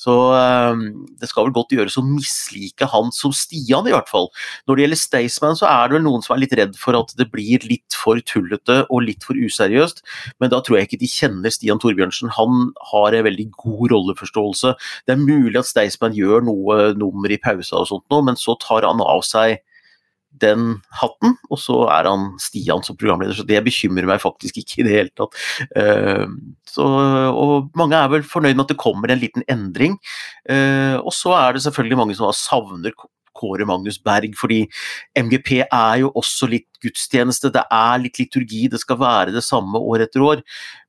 Så 0.00 0.14
um, 0.32 0.84
det 1.20 1.30
skal 1.30 1.48
vel 1.48 1.56
godt 1.56 1.74
gjøres 1.76 1.98
å 2.00 2.06
mislike 2.06 2.88
han 2.90 3.12
som 3.14 3.34
Stian, 3.36 3.88
i 3.88 3.94
hvert 3.94 4.10
fall. 4.10 4.30
Når 4.68 4.76
det 4.76 4.86
gjelder 4.86 5.02
Staysman, 5.02 5.58
så 5.58 5.68
er 5.70 5.88
det 5.88 5.98
vel 5.98 6.06
noen 6.06 6.24
som 6.24 6.36
er 6.36 6.44
litt 6.44 6.56
redd 6.56 6.78
for 6.80 6.96
at 6.98 7.12
det 7.18 7.28
blir 7.32 7.64
litt 7.68 7.98
for 7.98 8.20
tullete 8.24 8.82
og 8.88 9.04
litt 9.06 9.24
for 9.26 9.38
useriøst, 9.38 10.02
men 10.42 10.52
da 10.52 10.60
tror 10.64 10.78
jeg 10.78 10.88
ikke 10.88 11.00
de 11.02 11.10
kjenner 11.10 11.52
Stian 11.54 11.80
Torbjørnsen. 11.82 12.32
Han 12.38 12.70
har 12.92 13.16
en 13.16 13.26
veldig 13.26 13.48
god 13.60 13.94
rolleforståelse. 13.94 14.74
Det 15.06 15.14
er 15.14 15.20
mulig 15.20 15.60
at 15.60 15.68
Staysman 15.68 16.16
gjør 16.16 16.44
noe 16.46 16.78
nummer 16.98 17.32
i 17.32 17.40
pausa 17.40 17.80
og 17.80 17.88
sånt 17.90 18.06
nå, 18.12 18.20
men 18.28 18.38
så 18.40 18.56
tar 18.62 18.86
han 18.88 18.93
av 19.02 19.24
seg 19.26 19.58
den 20.42 20.80
hatten, 20.98 21.36
og 21.46 21.58
så 21.62 21.76
er 21.94 22.08
han 22.10 22.32
Stian 22.42 22.82
som 22.82 22.98
programleder. 22.98 23.36
Så 23.38 23.46
det 23.46 23.62
bekymrer 23.66 24.08
meg 24.08 24.22
faktisk 24.22 24.58
ikke 24.60 24.80
i 24.82 24.86
det 24.86 24.94
hele 24.96 25.12
tatt. 25.14 25.38
Uh, 25.78 26.26
så, 26.68 26.86
og 27.30 27.74
mange 27.78 27.98
er 27.98 28.10
vel 28.10 28.26
fornøyd 28.26 28.56
med 28.56 28.66
at 28.66 28.74
det 28.74 28.80
kommer 28.82 29.12
en 29.14 29.22
liten 29.22 29.46
endring. 29.50 29.98
Uh, 30.50 30.98
og 30.98 31.12
så 31.14 31.36
er 31.38 31.54
det 31.54 31.64
selvfølgelig 31.66 32.00
mange 32.02 32.18
som 32.18 32.34
savner 32.34 32.96
Kåre 33.34 33.66
Magnus 33.66 33.98
Berg, 33.98 34.36
fordi 34.38 34.60
MGP 35.18 35.64
er 35.64 35.96
jo 36.04 36.12
også 36.14 36.46
litt 36.50 36.68
gudstjeneste, 36.84 37.50
det 37.54 37.64
er 37.72 37.98
litt 38.02 38.20
liturgi, 38.20 38.68
det 38.70 38.78
skal 38.82 39.00
være 39.00 39.34
det 39.34 39.42
samme 39.42 39.80
år 39.80 40.06
etter 40.06 40.22
år. 40.22 40.44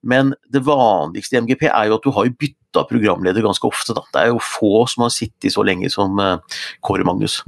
Men 0.05 0.35
det 0.53 0.61
vanligste 0.67 1.37
i 1.37 1.41
MGP 1.41 1.67
er 1.71 1.89
jo 1.89 1.97
at 1.97 2.05
du 2.05 2.13
har 2.13 2.29
jo 2.29 2.37
bytta 2.37 2.85
programleder 2.89 3.45
ganske 3.45 3.65
ofte. 3.65 3.97
Da. 3.97 4.05
Det 4.13 4.23
er 4.23 4.33
jo 4.33 4.41
få 4.45 4.85
som 4.91 5.07
har 5.07 5.13
sittet 5.13 5.57
så 5.57 5.65
lenge 5.65 5.89
som 5.93 6.21
uh, 6.21 6.37
Kåre 6.85 7.07
Magnus. 7.07 7.41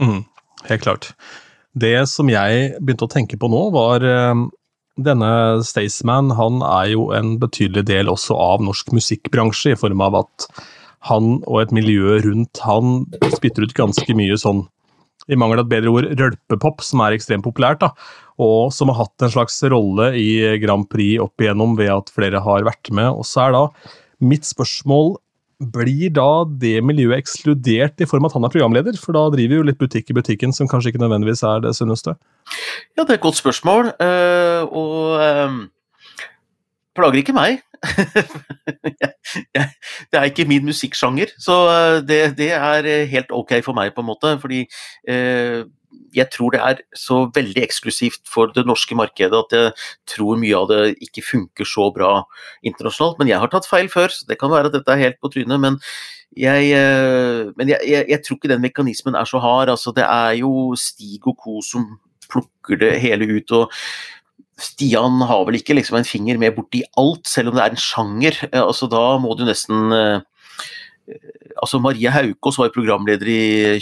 Mm, 0.00 0.24
helt 0.68 0.86
klart. 0.86 1.12
Det 1.76 1.94
som 2.10 2.30
jeg 2.32 2.72
begynte 2.80 3.06
å 3.06 3.12
tenke 3.12 3.38
på 3.38 3.50
nå, 3.52 3.62
var 3.74 4.02
uh, 4.02 4.46
denne 5.00 5.30
Staysman 5.66 6.32
han 6.36 6.60
er 6.66 6.90
jo 6.94 7.10
en 7.16 7.36
betydelig 7.40 7.86
del 7.88 8.10
også 8.12 8.36
av 8.36 8.64
norsk 8.64 8.92
musikkbransje, 8.96 9.74
i 9.74 9.80
form 9.80 10.02
av 10.04 10.22
at 10.24 10.50
han 11.08 11.38
og 11.46 11.62
et 11.62 11.72
miljø 11.72 12.18
rundt 12.26 12.60
han 12.66 13.06
spytter 13.32 13.64
ut 13.64 13.76
ganske 13.76 14.16
mye 14.16 14.36
sånn, 14.40 14.66
i 15.30 15.38
mangel 15.38 15.62
av 15.62 15.68
et 15.68 15.72
bedre 15.76 15.94
ord, 15.94 16.10
rølpepop, 16.18 16.82
som 16.84 17.04
er 17.04 17.14
ekstremt 17.16 17.46
populært. 17.46 17.80
da, 17.80 17.92
Og 18.40 18.72
som 18.74 18.90
har 18.90 19.04
hatt 19.04 19.24
en 19.24 19.32
slags 19.32 19.60
rolle 19.70 20.10
i 20.18 20.58
Grand 20.60 20.88
Prix 20.90 21.20
opp 21.22 21.40
igjennom 21.40 21.76
ved 21.78 21.92
at 21.94 22.12
flere 22.12 22.42
har 22.42 22.66
vært 22.66 22.90
med. 22.90 23.12
Og 23.14 23.24
så 23.28 23.46
er 23.46 23.56
da 23.56 23.64
mitt 24.20 24.48
spørsmål 24.48 25.14
blir 25.60 26.12
da 26.16 26.44
det 26.62 26.78
miljøet 26.84 27.20
ekskludert 27.20 28.00
i 28.00 28.08
form 28.08 28.24
av 28.24 28.30
at 28.30 28.38
han 28.38 28.48
er 28.48 28.54
programleder? 28.54 28.96
For 29.00 29.16
da 29.16 29.26
driver 29.34 29.60
jo 29.60 29.66
litt 29.68 29.80
butikk 29.80 30.10
i 30.10 30.16
butikken, 30.16 30.54
som 30.56 30.68
kanskje 30.70 30.94
ikke 30.94 31.02
nødvendigvis 31.02 31.44
er 31.46 31.58
det 31.66 31.74
sunneste. 31.76 32.16
Ja, 32.96 33.04
det 33.04 33.10
er 33.10 33.18
et 33.18 33.26
godt 33.26 33.40
spørsmål. 33.40 33.92
Uh, 34.00 34.62
og 34.70 35.20
um, 35.20 35.60
plager 36.96 37.20
ikke 37.20 37.36
meg. 37.36 37.60
det 40.10 40.18
er 40.18 40.26
ikke 40.28 40.48
min 40.48 40.64
musikksjanger, 40.68 41.32
så 41.40 41.54
eh, 41.72 41.98
det, 42.04 42.18
det, 42.38 42.50
er 42.52 42.84
eh, 42.84 43.08
helt 43.08 43.32
ok 43.32 43.54
for 43.64 43.72
meg, 43.76 43.94
på 43.94 44.04
en 44.04 44.10
måte. 44.10 44.38
Fordi 44.40 44.66
eh, 45.08 45.64
jeg 46.14 46.30
tror 46.34 46.54
det 46.54 46.60
er 46.62 46.80
så 46.96 47.24
veldig 47.34 47.62
eksklusivt 47.62 48.22
for 48.30 48.52
det 48.54 48.64
norske 48.68 48.96
markedet 48.98 49.36
at 49.36 49.56
jeg 49.56 49.72
tror 50.10 50.38
mye 50.40 50.58
av 50.58 50.68
det 50.70 50.80
ikke 51.06 51.24
funker 51.26 51.68
så 51.68 51.88
bra 51.94 52.12
internasjonalt. 52.66 53.18
Men 53.20 53.30
jeg 53.30 53.42
har 53.42 53.50
tatt 53.52 53.68
feil 53.70 53.90
før, 53.92 54.12
så 54.12 54.26
det 54.28 54.38
kan 54.40 54.52
være 54.52 54.70
at 54.70 54.78
dette 54.78 54.94
er 54.94 55.04
helt 55.04 55.20
på 55.22 55.30
trynet. 55.32 55.62
Men 55.62 55.78
jeg, 56.38 56.70
eh, 56.78 57.50
men 57.58 57.72
jeg, 57.72 57.82
jeg, 57.86 58.06
jeg 58.12 58.22
tror 58.22 58.38
ikke 58.38 58.52
den 58.52 58.64
mekanismen 58.64 59.18
er 59.18 59.26
så 59.26 59.42
hard. 59.42 59.72
Altså, 59.72 59.94
det 59.94 60.06
er 60.06 60.38
jo 60.42 60.72
Stig 60.78 61.26
og 61.26 61.38
co. 61.38 61.58
som 61.64 61.86
plukker 62.30 62.78
det 62.78 62.94
hele 63.02 63.26
ut. 63.26 63.52
og 63.52 63.72
Stian 64.60 65.22
har 65.24 65.46
vel 65.48 65.58
ikke 65.58 65.74
liksom 65.78 65.98
en 65.98 66.06
finger 66.08 66.38
med 66.38 66.54
borti 66.54 66.82
alt, 67.00 67.26
selv 67.28 67.50
om 67.50 67.56
det 67.56 67.64
er 67.64 67.74
en 67.74 67.84
sjanger. 67.86 68.42
Eh, 68.50 68.62
altså, 68.62 68.90
da 68.90 69.18
må 69.22 69.34
du 69.38 69.46
nesten 69.48 69.94
eh, 69.94 70.26
Altså, 71.58 71.80
Maria 71.82 72.12
Haukås 72.14 72.54
var 72.60 72.70
programleder 72.70 73.26
i 73.26 73.80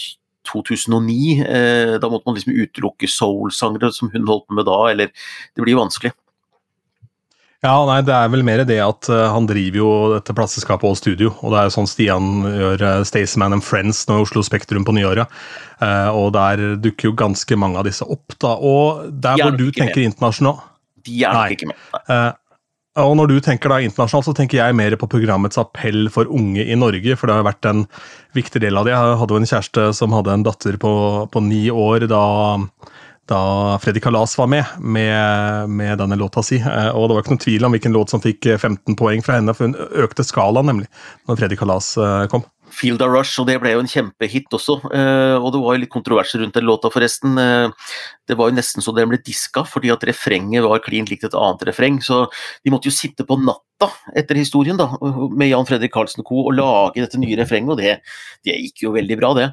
2009. 0.48 1.42
Eh, 1.44 1.96
da 2.00 2.10
måtte 2.10 2.28
man 2.28 2.38
liksom 2.38 2.56
utelukke 2.56 3.10
soul-sangere 3.10 3.92
som 3.94 4.10
hun 4.14 4.26
holdt 4.28 4.48
på 4.48 4.58
med 4.58 4.68
da, 4.68 4.80
eller 4.92 5.12
Det 5.54 5.64
blir 5.64 5.78
vanskelig. 5.78 6.14
Ja, 7.64 7.74
nei, 7.88 8.02
Det 8.06 8.14
er 8.14 8.28
vel 8.30 8.44
mer 8.46 8.62
det 8.62 8.78
at 8.78 9.08
uh, 9.10 9.32
han 9.34 9.48
driver 9.50 9.80
jo 9.80 9.90
dette 10.12 10.34
plasseskapet 10.36 10.86
og 10.86 10.98
studio. 10.98 11.32
og 11.42 11.50
Det 11.50 11.58
er 11.58 11.66
jo 11.66 11.74
sånn 11.74 11.90
Stian 11.90 12.28
gjør 12.46 12.84
uh, 12.86 13.06
Staysman 13.08 13.56
and 13.56 13.66
Friends 13.66 14.04
nå 14.06 14.20
i 14.20 14.22
Oslo 14.22 14.44
Spektrum 14.46 14.86
på 14.86 14.94
nyåret. 14.94 15.26
Uh, 15.82 16.10
og 16.14 16.36
Der 16.36 16.78
dukker 16.78 17.10
jo 17.10 17.16
ganske 17.18 17.58
mange 17.58 17.80
av 17.80 17.88
disse 17.88 18.06
opp. 18.06 18.36
da, 18.38 18.54
og 18.54 19.08
Der 19.10 19.42
hvor 19.42 19.58
du 19.58 19.72
tenker 19.72 20.04
med. 20.04 20.12
internasjonalt 20.12 20.62
De 21.02 21.18
er 21.24 21.34
nok 21.34 21.56
ikke 21.56 21.72
med. 21.72 22.38
Og 22.98 23.14
Når 23.18 23.30
du 23.30 23.36
tenker 23.44 23.70
da 23.70 23.78
internasjonalt, 23.84 24.26
så 24.26 24.34
tenker 24.34 24.58
jeg 24.58 24.74
mer 24.74 24.96
på 24.98 25.06
programmets 25.10 25.60
appell 25.60 26.08
for 26.10 26.30
unge 26.34 26.64
i 26.64 26.78
Norge. 26.78 27.14
For 27.18 27.30
det 27.30 27.36
har 27.36 27.46
vært 27.46 27.68
en 27.70 27.84
viktig 28.34 28.62
del 28.64 28.78
av 28.80 28.88
det. 28.88 28.94
Jeg 28.96 29.18
hadde 29.20 29.36
jo 29.36 29.42
en 29.42 29.50
kjæreste 29.52 29.84
som 29.94 30.16
hadde 30.16 30.34
en 30.34 30.46
datter 30.46 30.78
på, 30.82 30.92
på 31.30 31.44
ni 31.46 31.68
år 31.70 32.08
da 32.10 32.24
da 33.28 33.76
Freddy 33.82 34.00
Kalas 34.00 34.38
var 34.38 34.46
med, 34.48 34.64
med, 34.78 35.68
med 35.68 35.98
denne 36.00 36.16
låta 36.16 36.42
si. 36.42 36.56
Eh, 36.56 36.90
og 36.96 37.08
det 37.08 37.16
var 37.16 37.24
ikke 37.24 37.34
noen 37.34 37.42
tvil 37.44 37.66
om 37.66 37.74
hvilken 37.76 37.96
låt 37.96 38.12
som 38.14 38.22
fikk 38.24 38.48
15 38.54 38.78
eh, 38.78 38.96
poeng 38.96 39.24
fra 39.24 39.36
henne, 39.36 39.54
for 39.56 39.68
hun 39.68 39.76
økte 40.04 40.24
skalaen 40.24 40.70
nemlig 40.70 40.88
når 41.28 41.40
Freddy 41.40 41.58
Kalas 41.60 41.92
eh, 42.00 42.24
kom. 42.32 42.46
Field 42.74 43.02
of 43.04 43.12
Rush, 43.12 43.40
og 43.40 43.48
det 43.48 43.58
ble 43.62 43.72
jo 43.74 43.82
en 43.82 43.90
kjempehit 43.90 44.52
også. 44.54 44.78
Og 44.88 45.48
det 45.54 45.60
var 45.62 45.76
jo 45.76 45.82
litt 45.82 45.92
kontroverser 45.92 46.42
rundt 46.42 46.56
den 46.56 46.66
låta, 46.68 46.90
forresten. 46.92 47.38
Det 48.28 48.36
var 48.38 48.50
jo 48.50 48.56
nesten 48.56 48.84
så 48.84 48.94
den 48.96 49.10
ble 49.10 49.20
diska, 49.24 49.64
fordi 49.68 49.92
at 49.94 50.04
refrenget 50.08 50.64
var 50.66 50.82
klin 50.84 51.08
likt 51.08 51.26
et 51.28 51.36
annet 51.38 51.64
refreng. 51.68 52.00
Så 52.04 52.24
de 52.64 52.72
måtte 52.74 52.90
jo 52.90 52.94
sitte 52.94 53.26
på 53.28 53.38
natta 53.40 53.90
etter 54.16 54.38
historien 54.38 54.78
da, 54.78 54.90
med 55.30 55.50
Jan 55.50 55.66
Fredrik 55.68 55.94
Karlsen 55.94 56.26
co. 56.26 56.44
og 56.48 56.56
lage 56.56 57.02
dette 57.02 57.20
nye 57.20 57.38
refrenget, 57.38 57.72
og 57.74 57.80
det, 57.80 57.98
det 58.46 58.58
gikk 58.66 58.84
jo 58.86 58.94
veldig 58.96 59.18
bra, 59.20 59.32
det. 59.38 59.48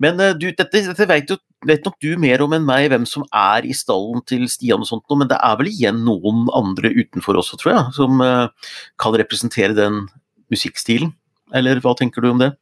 Men 0.00 0.20
uh, 0.20 0.34
du, 0.36 0.50
dette, 0.52 0.84
dette 0.90 1.08
vet, 1.08 1.30
jo, 1.32 1.38
vet, 1.66 1.86
nok 1.86 1.96
du 2.04 2.10
mer 2.20 2.44
om 2.44 2.52
enn 2.56 2.66
meg, 2.68 2.90
hvem 2.92 3.06
som 3.08 3.24
er 3.32 3.64
i 3.64 3.72
stallen 3.76 4.20
til 4.28 4.44
Stian 4.52 4.84
og 4.84 4.90
sånt, 4.90 5.08
men 5.16 5.30
det 5.30 5.40
er 5.40 5.58
vel 5.60 5.72
igjen 5.72 6.04
noen 6.06 6.44
andre 6.54 6.92
utenfor 6.92 7.40
også, 7.40 7.58
tror 7.60 7.74
jeg, 7.74 7.84
som 7.96 8.24
kan 9.00 9.16
representere 9.16 9.76
den 9.78 10.04
musikkstilen? 10.52 11.14
Eller 11.52 11.80
hva 11.84 11.92
tenker 11.98 12.24
du 12.24 12.30
om 12.30 12.40
det? 12.40 12.54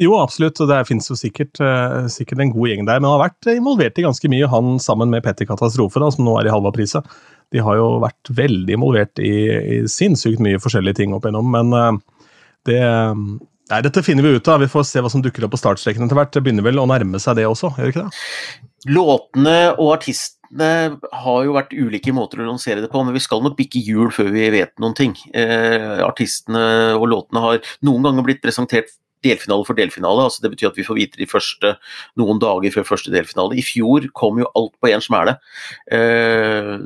Jo, 0.00 0.14
absolutt, 0.16 0.56
det 0.68 0.78
finnes 0.88 1.08
jo 1.10 1.14
sikkert, 1.18 1.60
uh, 1.60 2.08
sikkert, 2.10 2.40
en 2.40 2.52
god 2.54 2.70
gjeng 2.70 2.86
der. 2.88 3.00
Men 3.00 3.10
han 3.10 3.18
har 3.18 3.26
vært 3.26 3.50
involvert 3.52 4.00
i 4.00 4.06
ganske 4.06 4.30
mye, 4.32 4.48
han 4.48 4.78
sammen 4.80 5.12
med 5.12 5.24
Petter 5.24 5.48
Katastrofe, 5.48 6.00
da, 6.00 6.08
som 6.14 6.24
nå 6.24 6.38
er 6.40 6.48
i 6.48 6.54
halva 6.54 6.72
priset. 6.74 7.08
De 7.52 7.60
har 7.60 7.76
jo 7.76 7.98
vært 8.00 8.32
veldig 8.32 8.76
involvert 8.78 9.20
i, 9.20 9.34
i 9.52 9.80
sinnssykt 9.90 10.40
mye 10.44 10.60
forskjellige 10.62 11.02
ting 11.02 11.12
opp 11.12 11.28
igjennom, 11.28 11.52
men 11.52 11.76
uh, 11.76 12.28
det, 12.68 12.80
Nei, 13.72 13.80
Dette 13.84 14.02
finner 14.04 14.26
vi 14.26 14.34
ut 14.36 14.48
av. 14.52 14.60
Vi 14.60 14.68
får 14.68 14.84
se 14.88 15.00
hva 15.00 15.08
som 15.12 15.22
dukker 15.24 15.46
opp 15.46 15.54
på 15.54 15.60
startstreken 15.60 16.04
etter 16.04 16.18
hvert. 16.18 16.32
Det 16.34 16.42
begynner 16.44 16.66
vel 16.66 16.80
å 16.82 16.88
nærme 16.88 17.20
seg 17.22 17.38
det 17.38 17.46
også, 17.48 17.70
gjør 17.76 17.88
det 17.88 17.92
ikke 17.94 18.04
det? 18.08 18.24
Låtene 18.92 19.56
og 19.80 19.94
artistene 20.52 21.00
har 21.12 21.44
jo 21.44 21.54
vært 21.54 21.72
ulike 21.72 22.12
måter 22.12 22.40
å 22.40 22.46
lansere 22.46 22.82
det 22.82 22.90
på, 22.90 23.02
men 23.02 23.14
vi 23.14 23.20
skal 23.20 23.42
nok 23.42 23.56
bikke 23.56 23.80
jul 23.80 24.10
før 24.12 24.32
vi 24.32 24.50
vet 24.50 24.72
noen 24.78 24.94
ting. 24.94 25.14
Eh, 25.34 26.02
artistene 26.04 26.96
og 26.96 27.08
låtene 27.08 27.40
har 27.40 27.62
noen 27.82 28.02
ganger 28.02 28.22
blitt 28.22 28.42
presentert 28.42 28.90
delfinale 29.22 29.64
for 29.64 29.74
delfinale. 29.78 30.24
altså 30.24 30.42
Det 30.42 30.50
betyr 30.50 30.72
at 30.72 30.76
vi 30.76 30.82
får 30.82 30.96
vite 30.98 31.16
de 31.16 31.28
første 31.30 31.76
noen 32.18 32.40
dager 32.42 32.72
før 32.74 32.82
første 32.82 33.12
delfinale. 33.12 33.54
I 33.54 33.62
fjor 33.62 34.08
kom 34.12 34.40
jo 34.40 34.50
alt 34.56 34.74
på 34.82 34.90
én 34.90 35.00
smæle. 35.00 35.36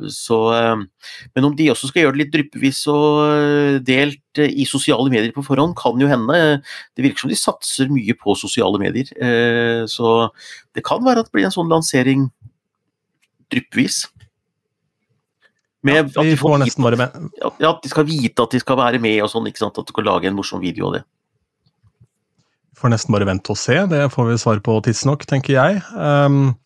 Så, 0.07 0.37
uh, 0.53 0.77
men 1.33 1.43
om 1.43 1.55
de 1.57 1.71
også 1.71 1.89
skal 1.89 2.03
gjøre 2.03 2.13
det 2.13 2.21
litt 2.21 2.35
dryppevis 2.35 2.83
og 2.93 3.23
eh, 3.25 3.79
delt 3.81 4.21
i 4.37 4.67
sosiale 4.69 5.09
medier 5.09 5.33
på 5.33 5.41
forhånd, 5.41 5.73
kan 5.73 5.97
jo 5.97 6.05
hende. 6.05 6.61
Det 6.93 7.01
virker 7.01 7.25
som 7.25 7.33
de 7.33 7.41
satser 7.41 7.89
mye 7.89 8.13
på 8.13 8.37
sosiale 8.37 8.77
medier. 8.77 9.09
så 9.89 10.29
det 10.77 10.85
kan 10.85 11.01
være 11.01 11.23
at 11.23 11.31
det 11.31 11.33
blir 11.33 11.47
en 11.47 11.55
sånn 11.55 11.73
lansering 11.73 12.27
dryppevis. 13.53 14.05
Med 15.87 16.11
ja, 16.15 16.23
vi 16.25 16.35
får, 16.35 16.49
får 16.49 16.63
nesten 16.63 16.85
bare 16.85 16.99
med. 16.99 17.17
Ja, 17.39 17.71
at 17.71 17.83
de 17.83 17.91
skal 17.91 18.07
vite 18.07 18.43
at 18.43 18.53
de 18.53 18.61
skal 18.61 18.79
være 18.79 19.01
med 19.03 19.21
og 19.23 19.31
sånn, 19.31 19.47
ikke 19.49 19.63
sant? 19.63 19.77
at 19.79 19.87
du 19.87 19.93
skal 19.95 20.07
lage 20.09 20.29
en 20.29 20.37
morsom 20.37 20.63
video 20.63 20.89
av 20.89 20.97
det. 20.97 21.03
Får 22.77 22.93
nesten 22.93 23.15
bare 23.15 23.27
vente 23.29 23.53
og 23.53 23.59
se, 23.59 23.77
det 23.89 24.03
får 24.13 24.31
vi 24.31 24.39
svar 24.41 24.61
på 24.65 24.77
tidsnok, 24.85 25.25
tenker 25.29 25.55
jeg. 25.55 25.81
Um, 25.97 26.57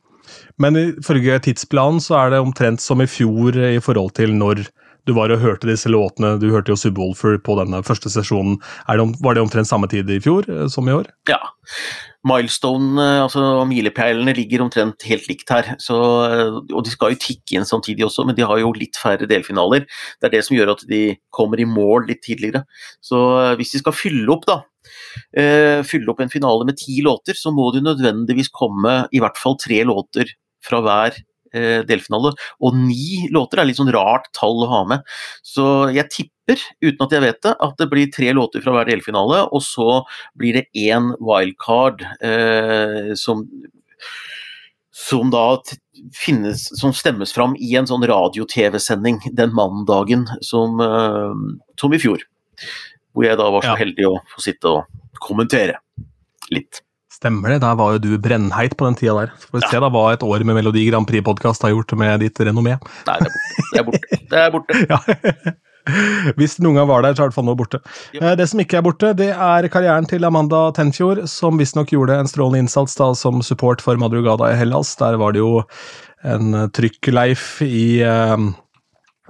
men 0.60 0.80
ifølge 0.80 1.38
tidsplanen 1.48 2.02
så 2.04 2.18
er 2.20 2.34
det 2.34 2.42
omtrent 2.44 2.84
som 2.84 3.04
i 3.04 3.08
fjor 3.10 3.56
i 3.56 3.80
forhold 3.84 4.16
til 4.20 4.34
når 4.36 4.66
du 5.10 5.16
var 5.18 5.34
og 5.34 5.42
hørte 5.42 5.70
disse 5.70 5.90
låtene. 5.90 6.36
Du 6.42 6.52
hørte 6.54 6.74
jo 6.74 6.80
Subwoolfer 6.80 7.40
på 7.42 7.58
denne 7.60 7.82
første 7.86 8.12
sesjonen. 8.14 8.60
Det 8.88 9.08
var 9.26 9.36
det 9.36 9.44
omtrent 9.44 9.70
samme 9.70 9.90
tid 9.92 10.10
i 10.14 10.22
fjor 10.22 10.48
eh, 10.50 10.68
som 10.72 10.90
i 10.90 10.96
år? 10.96 11.10
Ja. 11.30 11.40
Milestone, 12.28 13.02
altså 13.24 13.64
milepælene, 13.66 14.36
ligger 14.38 14.62
omtrent 14.68 15.02
helt 15.10 15.26
likt 15.30 15.50
her. 15.50 15.72
Så, 15.82 15.98
eh, 16.28 16.60
og 16.70 16.86
de 16.86 16.94
skal 16.94 17.16
jo 17.16 17.22
tikke 17.24 17.58
inn 17.58 17.66
samtidig 17.66 18.06
også, 18.06 18.28
men 18.28 18.38
de 18.38 18.46
har 18.46 18.62
jo 18.62 18.74
litt 18.78 19.00
færre 19.02 19.30
delfinaler. 19.30 19.88
Det 20.22 20.30
er 20.30 20.36
det 20.38 20.44
som 20.46 20.58
gjør 20.58 20.76
at 20.76 20.86
de 20.90 21.02
kommer 21.34 21.62
i 21.62 21.70
mål 21.70 22.06
litt 22.12 22.22
tidligere. 22.28 22.66
Så 23.02 23.24
eh, 23.42 23.56
hvis 23.58 23.74
de 23.74 23.82
skal 23.82 23.98
fylle 23.98 24.30
opp, 24.34 24.46
da, 24.50 24.62
fylle 25.86 26.10
opp 26.10 26.22
en 26.24 26.32
finale 26.32 26.66
med 26.66 26.78
ti 26.80 27.02
låter, 27.06 27.38
så 27.38 27.52
må 27.54 27.68
det 27.74 27.84
nødvendigvis 27.86 28.50
komme 28.54 29.04
i 29.14 29.22
hvert 29.22 29.38
fall 29.38 29.58
tre 29.62 29.82
låter 29.86 30.30
fra 30.66 30.80
hver 30.84 31.18
Eh, 31.18 31.31
delfinale. 31.54 32.34
Og 32.64 32.78
ni 32.78 33.28
låter 33.34 33.62
er 33.62 33.70
litt 33.70 33.80
sånn 33.80 33.92
rart 33.94 34.30
tall 34.38 34.64
å 34.66 34.70
ha 34.72 34.82
med. 34.94 35.04
Så 35.44 35.66
jeg 35.96 36.10
tipper, 36.14 36.64
uten 36.84 37.06
at 37.06 37.14
jeg 37.16 37.24
vet 37.26 37.44
det, 37.46 37.54
at 37.68 37.78
det 37.80 37.90
blir 37.92 38.12
tre 38.14 38.32
låter 38.36 38.64
fra 38.64 38.76
hver 38.76 38.90
delfinale, 38.90 39.44
og 39.52 39.64
så 39.66 40.02
blir 40.40 40.60
det 40.60 40.68
én 40.88 41.14
wildcard 41.20 42.04
eh, 42.24 43.14
som 43.20 43.46
som 45.02 45.32
da 45.34 45.46
finnes, 46.26 46.80
som 46.80 46.94
stemmes 46.94 47.34
fram 47.34 47.56
i 47.60 47.74
en 47.80 47.88
sånn 47.90 48.06
radio-TV-sending 48.08 49.22
den 49.38 49.54
mandagen 49.56 50.28
som, 50.46 50.80
eh, 50.84 51.34
som, 51.80 51.94
i 51.94 52.02
fjor. 52.02 52.24
Hvor 53.12 53.28
jeg 53.28 53.40
da 53.40 53.50
var 53.52 53.66
så 53.66 53.74
ja. 53.74 53.80
heldig 53.82 54.08
å 54.08 54.16
få 54.32 54.44
sitte 54.44 54.72
og 54.72 55.20
kommentere 55.22 55.80
litt. 56.54 56.84
Stemmer 57.22 57.54
det, 57.54 57.60
der 57.62 57.76
var 57.78 57.94
jo 57.94 58.00
du 58.02 58.16
brennheit 58.18 58.74
på 58.74 58.88
den 58.88 58.96
tida 58.98 59.14
der. 59.14 59.34
Så 59.38 59.52
får 59.52 59.60
vi 59.60 59.62
ja. 59.62 59.68
se 59.70 59.80
da 59.84 59.90
hva 59.94 60.06
et 60.10 60.24
år 60.26 60.42
med 60.42 60.58
Melodi 60.58 60.88
Grand 60.88 61.06
Prix-podkast 61.06 61.62
har 61.62 61.70
gjort 61.76 61.94
med 62.02 62.24
ditt 62.24 62.40
renommé. 62.42 62.80
Nei, 63.06 63.18
det 63.22 63.28
er 63.78 63.86
borte. 63.86 64.18
Det 64.32 64.40
er 64.42 64.56
borte. 64.56 64.80
Det 64.82 64.96
er 64.96 65.04
borte. 65.04 65.36
ja. 65.54 66.34
Hvis 66.40 66.58
noen 66.62 66.80
gang 66.80 66.88
var 66.90 67.06
der, 67.06 67.14
så 67.14 67.28
er 67.28 67.30
det 67.30 67.38
fall 67.38 67.46
nå 67.46 67.54
borte. 67.60 67.78
Ja. 68.16 68.32
Eh, 68.32 68.34
det 68.40 68.48
som 68.50 68.64
ikke 68.64 68.80
er 68.80 68.86
borte, 68.88 69.12
det 69.18 69.30
er 69.36 69.68
karrieren 69.70 70.10
til 70.10 70.26
Amanda 70.26 70.64
Tenfjord, 70.74 71.22
som 71.30 71.62
visstnok 71.62 71.94
gjorde 71.94 72.18
en 72.24 72.32
strålende 72.32 72.66
innsats 72.66 72.98
da 72.98 73.12
som 73.18 73.46
support 73.46 73.86
for 73.86 74.02
Madrugada 74.02 74.50
i 74.50 74.58
Hellas. 74.58 74.96
Der 74.98 75.22
var 75.22 75.38
det 75.38 75.44
jo 75.44 75.62
en 76.26 76.58
trykkleif 76.74 77.46
i 77.66 78.02
uh, 78.02 78.50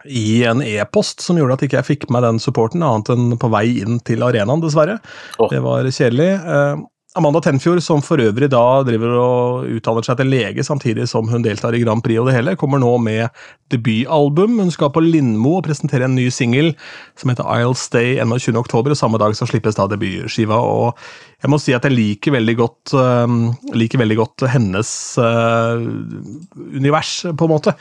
i 0.06 0.44
en 0.48 0.64
e-post 0.66 1.22
som 1.22 1.38
gjorde 1.38 1.60
at 1.60 1.64
ikke 1.68 1.78
jeg 1.78 1.88
fikk 1.88 2.08
med 2.14 2.24
den 2.26 2.40
supporten, 2.42 2.84
annet 2.86 3.12
enn 3.14 3.36
på 3.40 3.52
vei 3.54 3.68
inn 3.84 4.00
til 4.08 4.24
arenaen, 4.26 4.64
dessverre. 4.64 4.98
Oh. 5.38 5.50
Det 5.52 5.62
var 5.64 5.86
kjedelig. 5.86 6.32
Amanda 7.20 7.42
Tenfjord, 7.44 7.82
som 7.84 8.00
for 8.00 8.22
øvrig 8.24 8.48
da 8.54 8.62
driver 8.88 9.18
og 9.20 9.66
utdanner 9.76 10.06
seg 10.06 10.22
til 10.22 10.30
lege 10.32 10.64
samtidig 10.64 11.10
som 11.12 11.28
hun 11.28 11.44
deltar 11.44 11.76
i 11.76 11.82
Grand 11.82 12.00
Prix 12.06 12.22
og 12.22 12.30
det 12.30 12.38
hele, 12.38 12.54
kommer 12.56 12.80
nå 12.80 12.94
med 13.04 13.28
debutalbum. 13.74 14.62
Hun 14.62 14.70
skal 14.72 14.94
på 14.96 15.04
Lindmo 15.04 15.58
og 15.58 15.66
presentere 15.66 16.08
en 16.08 16.16
ny 16.16 16.30
singel 16.32 16.70
som 17.20 17.34
heter 17.34 17.50
I'll 17.52 17.76
Stay 17.76 18.14
21. 18.16 18.56
oktober, 18.62 18.94
og 18.96 19.00
samme 19.00 19.20
dag 19.20 19.36
så 19.36 19.44
slippes 19.50 19.76
da 19.76 19.90
debutskiva. 19.92 20.56
og 20.56 20.96
Jeg 21.44 21.52
må 21.52 21.60
si 21.60 21.76
at 21.76 21.84
jeg 21.84 21.98
liker 21.98 22.32
veldig 22.38 22.56
godt, 22.62 22.94
uh, 22.96 23.28
liker 23.76 24.00
veldig 24.00 24.18
godt 24.22 24.46
hennes 24.54 24.92
uh, 25.20 25.84
univers, 26.80 27.12
på 27.28 27.50
en 27.50 27.52
måte, 27.52 27.74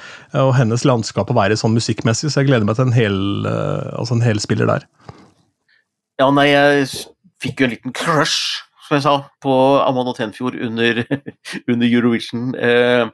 og 0.43 0.57
hennes 0.59 0.83
landskap 0.83 1.31
å 1.31 1.37
være 1.39 1.61
sånn 1.61 1.77
musikkmessig, 1.79 2.33
så 2.33 2.43
jeg 2.43 2.51
gleder 2.51 2.67
meg 2.67 2.81
til 2.81 2.89
en, 2.89 2.99
hel, 2.99 3.21
uh, 3.47 3.95
altså 3.95 4.19
en 4.19 4.27
helspiller 4.27 4.67
der. 4.73 4.89
Ja, 6.19 6.27
nei, 6.35 6.49
jeg 6.51 6.91
fikk 7.41 7.63
jo 7.63 7.69
en 7.69 7.75
liten 7.77 7.95
crush 7.95 8.67
som 8.91 8.97
jeg 8.99 9.05
sa, 9.05 9.13
på 9.39 9.53
Amanda 9.85 10.11
Tenfjord 10.17 10.57
under, 10.67 10.99
under 11.71 11.87
Eurovision. 11.87 12.49
Eh, 12.59 13.07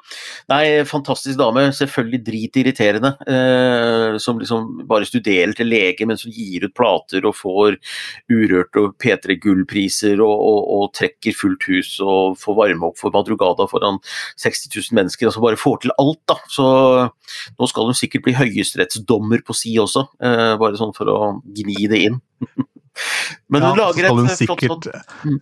nei, 0.49 0.63
fantastisk 0.89 1.37
dame. 1.37 1.67
Selvfølgelig 1.77 2.21
dritirriterende. 2.25 3.11
Eh, 3.29 4.17
som 4.23 4.41
liksom 4.41 4.87
bare 4.89 5.05
studerer 5.09 5.53
til 5.57 5.69
lege, 5.69 6.07
men 6.09 6.17
som 6.17 6.33
gir 6.33 6.65
ut 6.65 6.73
plater 6.77 7.29
og 7.29 7.37
får 7.37 7.77
Urørt 8.33 8.79
og 8.81 8.95
P3 9.03 9.37
Gullpriser 9.43 10.23
og, 10.25 10.33
og, 10.33 10.61
og, 10.79 10.87
trekker 10.97 11.37
fullt 11.37 11.69
hus 11.69 11.93
og 12.01 12.39
får 12.41 12.57
varme 12.57 12.89
opp 12.89 12.97
for 13.03 13.13
Madrugada 13.13 13.67
foran 13.69 14.01
60 14.41 14.73
000 14.73 14.97
mennesker. 14.97 15.29
Altså 15.29 15.45
bare 15.45 15.61
får 15.61 15.83
til 15.85 15.93
alt, 16.01 16.23
da. 16.33 16.39
Så 16.57 16.71
nå 17.61 17.69
skal 17.69 17.91
hun 17.91 18.01
sikkert 18.01 18.25
bli 18.25 18.39
høyesterettsdommer 18.39 19.45
på 19.45 19.59
si 19.61 19.77
også, 19.83 20.07
eh, 20.25 20.55
bare 20.57 20.81
sånn 20.81 20.97
for 20.97 21.13
å 21.13 21.21
gni 21.53 21.85
det 21.93 22.03
inn. 22.09 22.19
Men 23.53 23.67
ja, 23.67 23.73
lager 23.79 24.09
et 24.09 24.15
flott 24.15 24.39
sikkert, 24.39 24.89
mm. 25.25 25.41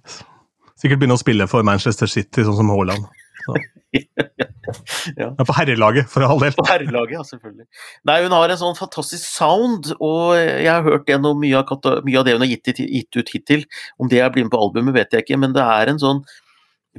sikkert 0.81 1.03
begynne 1.03 1.19
å 1.19 1.23
spille 1.23 1.49
for 1.51 1.67
Manchester 1.67 2.11
City, 2.11 2.45
sånn 2.47 2.59
som 2.59 2.73
Haaland. 2.75 3.07
Så. 3.45 3.57
ja. 5.21 5.29
På 5.39 5.55
herrelaget, 5.57 6.09
for 6.11 6.25
all 6.27 6.41
del. 6.43 6.55
På 6.57 6.67
herrelaget, 6.69 7.17
ja, 7.19 7.25
selvfølgelig. 7.29 7.67
Nei, 8.09 8.17
Hun 8.25 8.37
har 8.37 8.53
en 8.53 8.61
sånn 8.61 8.79
fantastisk 8.79 9.27
sound, 9.27 9.93
og 9.99 10.35
jeg 10.39 10.71
har 10.71 10.87
hørt 10.87 11.11
gjennom 11.11 11.39
mye 11.43 11.61
av, 11.61 11.91
mye 12.07 12.21
av 12.21 12.27
det 12.27 12.37
hun 12.37 12.47
har 12.47 12.51
gitt, 12.51 12.73
gitt, 12.81 13.19
ut 13.19 13.35
hittil. 13.37 13.67
Om 14.01 14.11
det 14.13 14.23
er 14.23 14.33
blitt 14.35 14.49
med 14.49 14.55
på 14.55 14.63
albumet, 14.67 14.97
vet 14.97 15.15
jeg 15.15 15.27
ikke, 15.27 15.41
men 15.45 15.55
det 15.57 15.65
er 15.65 15.93
en 15.93 16.03
sånn 16.03 16.25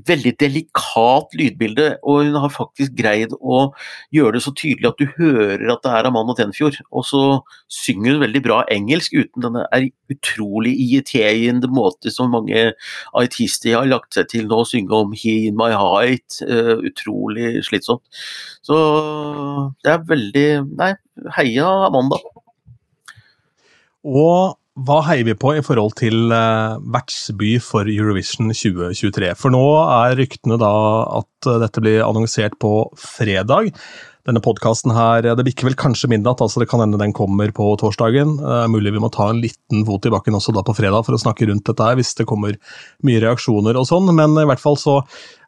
veldig 0.04 0.34
delikat 0.42 1.36
lydbilde, 1.38 1.86
og 2.04 2.26
hun 2.26 2.38
har 2.44 2.52
faktisk 2.52 2.96
greid 2.98 3.34
å 3.40 3.70
gjøre 4.16 4.36
det 4.36 4.42
så 4.44 4.52
tydelig 4.58 4.90
at 4.90 5.00
du 5.00 5.06
hører 5.16 5.64
at 5.72 5.84
det 5.86 5.94
er 5.96 6.10
Amanda 6.10 6.36
Tenfjord. 6.38 6.82
Og 6.92 7.06
så 7.08 7.22
synger 7.72 8.16
hun 8.16 8.24
veldig 8.26 8.42
bra 8.44 8.62
engelsk 8.74 9.16
uten 9.16 9.46
denne 9.46 9.64
er 9.76 9.88
utrolig 10.12 10.74
irriterende 10.84 11.70
måte 11.72 12.12
som 12.14 12.34
mange 12.34 12.68
artister 13.16 13.78
har 13.80 13.90
lagt 13.90 14.18
seg 14.18 14.30
til 14.34 14.50
nå, 14.50 14.62
å 14.62 14.68
synge 14.68 15.00
om 15.00 15.16
'He 15.16 15.48
in 15.48 15.58
my 15.60 15.72
height'. 15.72 16.42
Uh, 16.46 16.76
utrolig 16.86 17.64
slitsomt. 17.66 18.04
Så 18.66 18.76
det 19.84 19.92
er 19.92 20.08
veldig 20.12 20.48
Nei, 20.76 20.94
heia 21.38 21.68
Amanda. 21.88 22.20
Og 24.06 24.58
hva 24.76 24.98
heier 25.08 25.24
vi 25.24 25.36
på 25.40 25.54
i 25.56 25.64
forhold 25.64 25.94
til 26.02 26.34
uh, 26.36 26.76
vertsby 26.92 27.54
for 27.64 27.88
Eurovision 27.88 28.52
2023? 28.52 29.32
For 29.40 29.54
nå 29.54 29.64
er 29.80 30.18
ryktene 30.20 30.58
da 30.60 30.72
at 31.22 31.48
uh, 31.48 31.60
dette 31.64 31.84
blir 31.84 32.04
annonsert 32.04 32.58
på 32.60 32.74
fredag. 33.00 33.72
Denne 34.26 34.42
podkasten 34.42 34.90
her, 34.90 35.22
det 35.38 35.44
bikker 35.46 35.68
vel 35.68 35.76
kanskje 35.78 36.08
midnatt, 36.10 36.40
altså 36.42 36.58
det 36.58 36.66
kan 36.72 36.82
hende 36.82 36.98
den 36.98 37.12
kommer 37.14 37.52
på 37.54 37.68
torsdagen. 37.78 38.32
Er 38.42 38.72
mulig 38.74 38.96
vi 38.96 39.02
må 39.04 39.12
ta 39.14 39.28
en 39.30 39.42
liten 39.44 39.84
fot 39.86 40.08
i 40.10 40.12
bakken 40.14 40.34
også 40.34 40.56
da 40.56 40.64
på 40.66 40.74
fredag 40.74 41.06
for 41.06 41.14
å 41.14 41.20
snakke 41.22 41.46
rundt 41.46 41.68
dette 41.70 41.86
her, 41.86 41.94
hvis 42.00 42.16
det 42.18 42.26
kommer 42.26 42.58
mye 43.06 43.22
reaksjoner 43.22 43.78
og 43.78 43.86
sånn, 43.86 44.10
men 44.18 44.34
i 44.42 44.48
hvert 44.50 44.64
fall 44.64 44.80
så 44.82 44.96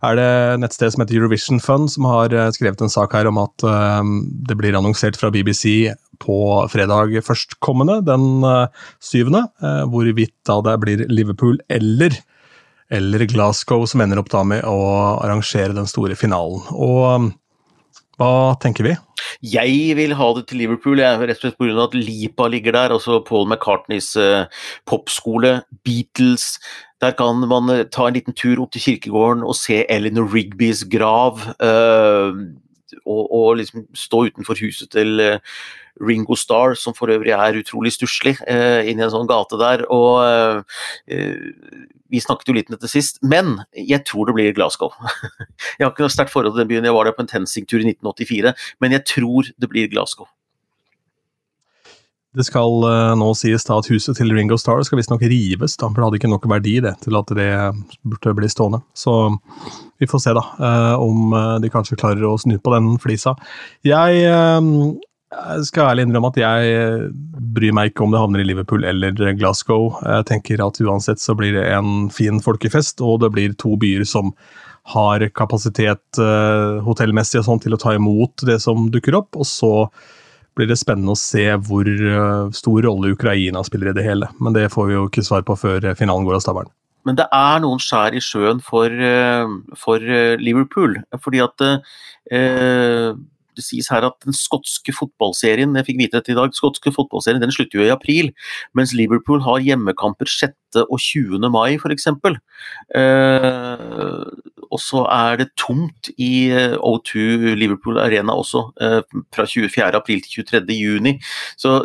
er 0.05 0.19
det 0.19 0.29
nettsted 0.61 0.93
som 0.93 1.01
heter 1.01 1.17
Eurovision 1.17 1.61
Fund 1.63 1.89
som 1.89 2.05
har 2.05 2.35
eh, 2.35 2.51
skrevet 2.53 2.83
en 2.85 2.93
sak 2.93 3.15
her 3.17 3.25
om 3.31 3.39
at 3.41 3.65
uh, 3.65 4.05
det 4.45 4.59
blir 4.59 4.77
annonsert 4.77 5.17
fra 5.17 5.31
BBC 5.33 5.89
på 6.21 6.37
fredag 6.69 7.17
førstkommende, 7.25 8.03
den 8.05 8.45
uh, 8.45 8.69
syvende, 9.01 9.47
uh, 9.65 9.89
hvorvidt 9.89 10.35
da 10.45 10.59
det 10.69 10.77
blir 10.85 11.05
Liverpool 11.09 11.57
eller 11.65 12.13
eller 12.93 13.25
Glasgow 13.27 13.81
som 13.89 13.99
ender 13.99 14.21
opp 14.21 14.29
da 14.31 14.45
med 14.47 14.61
å 14.63 14.77
arrangere 15.19 15.75
den 15.75 15.89
store 15.89 16.15
finalen. 16.15 16.61
Og 16.71 17.33
hva 18.17 18.57
tenker 18.61 18.87
vi? 18.87 18.95
Jeg 19.45 19.95
vil 19.97 20.15
ha 20.17 20.27
det 20.33 20.47
til 20.49 20.61
Liverpool, 20.63 21.01
jeg, 21.01 21.19
rett 21.21 21.37
og 21.37 21.43
slett 21.43 21.57
pga. 21.59 21.83
at 21.83 21.95
Lipa 21.97 22.47
ligger 22.49 22.73
der. 22.73 22.93
Altså 22.95 23.19
Paul 23.25 23.47
McCartneys 23.47 24.15
uh, 24.17 24.45
popskole, 24.89 25.61
Beatles. 25.85 26.57
Der 27.01 27.13
kan 27.17 27.45
man 27.47 27.69
uh, 27.69 27.83
ta 27.85 28.07
en 28.07 28.17
liten 28.17 28.33
tur 28.33 28.63
opp 28.63 28.73
til 28.73 28.81
kirkegården 28.81 29.43
og 29.45 29.55
se 29.55 29.83
Eleanor 29.89 30.33
Rigbys 30.33 30.85
grav. 30.89 31.43
Uh, 31.61 32.33
og, 33.05 33.23
og, 33.31 33.57
liksom 33.61 33.85
stå 33.93 34.25
utenfor 34.31 34.57
huset 34.63 34.89
til 34.95 35.21
Ringo 36.03 36.37
Starr, 36.37 36.75
som 36.79 36.95
for 36.97 37.11
øvrig 37.13 37.33
er 37.35 37.59
utrolig 37.59 37.93
stusslig, 37.95 38.37
eh, 38.47 38.87
inn 38.89 38.99
i 38.99 39.05
en 39.05 39.13
sånn 39.13 39.29
gate 39.29 39.59
der. 39.61 39.85
Og 39.93 40.23
eh, 40.23 41.27
vi 42.09 42.23
snakket 42.23 42.49
jo 42.51 42.57
litt 42.57 42.71
om 42.71 42.77
dette 42.77 42.91
sist, 42.91 43.21
men 43.25 43.57
jeg 43.75 44.03
tror 44.07 44.29
det 44.29 44.37
blir 44.37 44.55
Glasgow. 44.57 44.93
jeg 45.77 45.85
har 45.85 45.91
ikke 45.91 46.05
noe 46.05 46.13
sterkt 46.13 46.33
forhold 46.33 46.55
til 46.55 46.63
den 46.63 46.71
byen, 46.71 46.87
jeg 46.87 46.95
var 46.95 47.07
der 47.07 47.17
på 47.17 47.25
en 47.25 47.31
TenSing-tur 47.31 47.81
i 47.81 47.91
1984, 47.93 48.55
men 48.83 48.97
jeg 48.97 49.07
tror 49.09 49.51
det 49.57 49.71
blir 49.71 49.91
Glasgow. 49.91 50.29
Det 52.37 52.45
skal 52.45 52.83
uh, 52.85 53.15
nå 53.17 53.31
sies 53.39 53.65
da 53.65 53.79
at 53.79 53.87
huset 53.89 54.17
til 54.19 54.29
Ringo 54.35 54.59
Starr 54.61 54.83
skal 54.85 54.99
visstnok 54.99 55.23
rives, 55.25 55.73
da, 55.79 55.87
for 55.87 55.97
det 55.97 56.05
hadde 56.05 56.19
ikke 56.19 56.29
nok 56.29 56.45
verdi 56.51 56.75
det, 56.85 56.93
til 57.01 57.17
at 57.17 57.31
det 57.33 57.49
burde 58.05 58.33
bli 58.37 58.49
stående. 58.51 58.83
Så 58.93 59.15
vi 59.97 60.09
får 60.09 60.21
se 60.21 60.35
da, 60.37 60.43
uh, 60.59 60.95
om 61.01 61.33
uh, 61.33 61.55
de 61.63 61.71
kanskje 61.73 61.97
klarer 61.97 62.27
å 62.27 62.35
snu 62.37 62.59
på 62.61 62.75
den 62.75 62.93
flisa. 63.01 63.33
Jeg 63.87 64.27
jeg 65.27 65.65
skal 65.67 65.89
ærlig 65.91 66.05
innrømme 66.07 66.29
at 66.31 66.37
jeg 66.39 67.09
bryr 67.55 67.73
meg 67.75 67.91
ikke 67.91 68.05
om 68.05 68.13
det 68.13 68.21
havner 68.21 68.43
i 68.43 68.47
Liverpool 68.47 68.85
eller 68.87 69.11
Glasgow. 69.35 69.89
Jeg 69.99 70.27
tenker 70.29 70.63
at 70.63 70.79
uansett 70.79 71.19
så 71.19 71.35
blir 71.35 71.57
det 71.57 71.65
en 71.75 72.07
fin 72.13 72.39
folkefest, 72.43 73.03
og 73.03 73.19
det 73.25 73.33
blir 73.35 73.57
to 73.59 73.75
byer 73.79 74.05
som 74.07 74.31
har 74.93 75.25
kapasitet 75.35 76.21
uh, 76.21 76.79
hotellmessig 76.85 77.41
og 77.41 77.47
sånn 77.49 77.59
til 77.59 77.75
å 77.75 77.81
ta 77.81 77.97
imot 77.97 78.45
det 78.47 78.61
som 78.63 78.87
dukker 78.93 79.19
opp. 79.19 79.35
Og 79.35 79.43
så 79.49 79.73
blir 80.55 80.71
det 80.71 80.79
spennende 80.79 81.11
å 81.11 81.19
se 81.19 81.43
hvor 81.67 81.83
uh, 81.83 82.47
stor 82.55 82.87
rolle 82.87 83.11
Ukraina 83.17 83.65
spiller 83.67 83.91
i 83.91 83.97
det 83.99 84.07
hele. 84.07 84.31
Men 84.39 84.55
det 84.55 84.69
får 84.71 84.87
vi 84.87 84.95
jo 84.95 85.07
ikke 85.11 85.27
svar 85.27 85.43
på 85.47 85.59
før 85.59 85.91
finalen 85.99 86.27
går 86.27 86.39
av 86.39 86.45
stabelen. 86.47 86.71
Men 87.07 87.19
det 87.19 87.27
er 87.35 87.59
noen 87.63 87.83
skjær 87.83 88.15
i 88.15 88.23
sjøen 88.23 88.57
for, 88.63 88.91
for 89.79 90.03
Liverpool. 90.43 90.97
Fordi 91.23 91.39
at 91.39 91.63
det 93.57 93.65
sies 93.65 93.89
her 93.93 94.05
at 94.07 94.17
den 94.25 94.35
skotske 94.35 94.93
fotballserien 94.95 95.75
jeg 95.77 95.89
fikk 95.89 96.01
vite 96.03 96.19
dette 96.19 96.33
i 96.33 96.37
dag, 96.37 96.53
skotske 96.55 96.93
fotballserien 96.95 97.43
den 97.43 97.53
slutter 97.53 97.81
jo 97.81 97.87
i 97.87 97.93
april, 97.93 98.31
mens 98.77 98.95
Liverpool 98.97 99.43
har 99.45 99.63
hjemmekamper 99.65 100.29
6. 100.29 100.55
og 100.85 100.99
20. 101.01 101.49
mai 101.53 101.77
f.eks. 101.79 102.07
Eh, 103.01 104.57
og 104.67 104.81
så 104.83 105.03
er 105.11 105.41
det 105.41 105.49
tomt 105.59 106.11
i 106.19 106.49
eh, 106.51 106.75
O2 106.77 107.55
Liverpool 107.57 107.99
Arena 108.01 108.35
også, 108.37 108.67
eh, 108.83 109.01
fra 109.33 109.47
24. 109.47 109.89
april 109.95 110.21
til 110.23 110.43
23. 110.43 110.75
juni. 110.75 111.17
Så, 111.59 111.79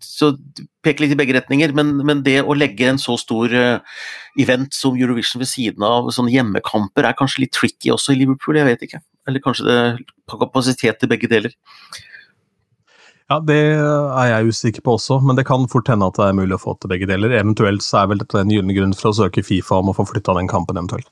så 0.00 0.32
peker 0.84 1.04
litt 1.06 1.14
i 1.16 1.18
begge 1.18 1.36
retninger, 1.36 1.74
men, 1.76 1.96
men, 2.06 2.22
det 2.26 2.40
å 2.42 2.56
legge 2.56 2.88
en 2.90 3.00
så 3.00 3.16
stor 3.20 3.52
uh, 3.54 4.02
event 4.40 4.74
som 4.76 4.98
Eurovision 4.98 5.42
ved 5.42 5.50
siden 5.50 5.86
av 5.86 6.10
sånne 6.14 6.34
hjemmekamper 6.34 7.08
er 7.08 7.16
kanskje 7.18 7.46
litt 7.46 7.54
tricky 7.56 7.92
også 7.94 8.14
i 8.14 8.20
Liverpool, 8.22 8.58
jeg 8.60 8.68
vet 8.68 8.86
ikke. 8.88 9.00
Eller 9.28 9.44
kanskje 9.44 9.68
det 9.68 9.78
på 10.28 10.40
kapasitet 10.40 11.00
til 11.00 11.10
begge 11.10 11.30
deler. 11.30 11.54
Ja, 13.30 13.38
Det 13.40 13.56
er 13.56 14.26
jeg 14.28 14.52
usikker 14.52 14.82
på 14.84 14.98
også, 14.98 15.16
men 15.24 15.36
det 15.36 15.46
kan 15.48 15.64
fort 15.72 15.88
hende 15.88 16.06
at 16.10 16.18
det 16.18 16.26
er 16.28 16.36
mulig 16.36 16.58
å 16.58 16.60
få 16.60 16.74
til 16.76 16.90
begge 16.92 17.08
deler. 17.08 17.32
Eventuelt 17.32 17.80
så 17.82 18.02
er 18.02 18.10
vel 18.10 18.20
dette 18.20 18.36
en 18.36 18.52
gyllen 18.52 18.74
grunn 18.76 18.92
for 18.92 19.10
å 19.10 19.16
søke 19.16 19.44
Fifa 19.44 19.80
om 19.80 19.88
å 19.88 19.96
få 19.96 20.04
flytta 20.10 20.36
den 20.36 20.50
kampen 20.50 20.76
eventuelt. 20.76 21.08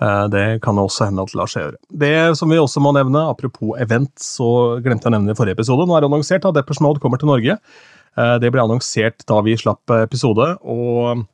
Eh, 0.00 0.24
det 0.32 0.46
kan 0.64 0.80
også 0.80 1.10
hende 1.10 1.26
at 1.26 1.36
lar 1.36 1.50
seg 1.52 1.66
gjøre. 1.66 1.80
Det 1.92 2.14
som 2.40 2.48
vi 2.48 2.56
også 2.56 2.80
må 2.80 2.94
nevne, 2.96 3.26
apropos 3.28 3.76
event, 3.84 4.12
så 4.16 4.80
glemte 4.80 5.04
jeg 5.04 5.12
å 5.12 5.16
nevne 5.18 5.36
i 5.36 5.38
forrige 5.38 5.58
episode. 5.58 5.84
Nå 5.84 5.96
er 5.96 6.00
det 6.00 6.08
annonsert 6.08 6.48
at 6.48 6.56
Deppers 6.56 6.80
Mode 6.80 7.02
kommer 7.04 7.20
til 7.20 7.28
Norge. 7.28 7.58
Eh, 8.18 8.36
det 8.42 8.50
ble 8.52 8.62
annonsert 8.62 9.22
da 9.28 9.40
vi 9.46 9.56
slapp 9.58 9.92
episode. 10.00 10.46
og 10.62 11.26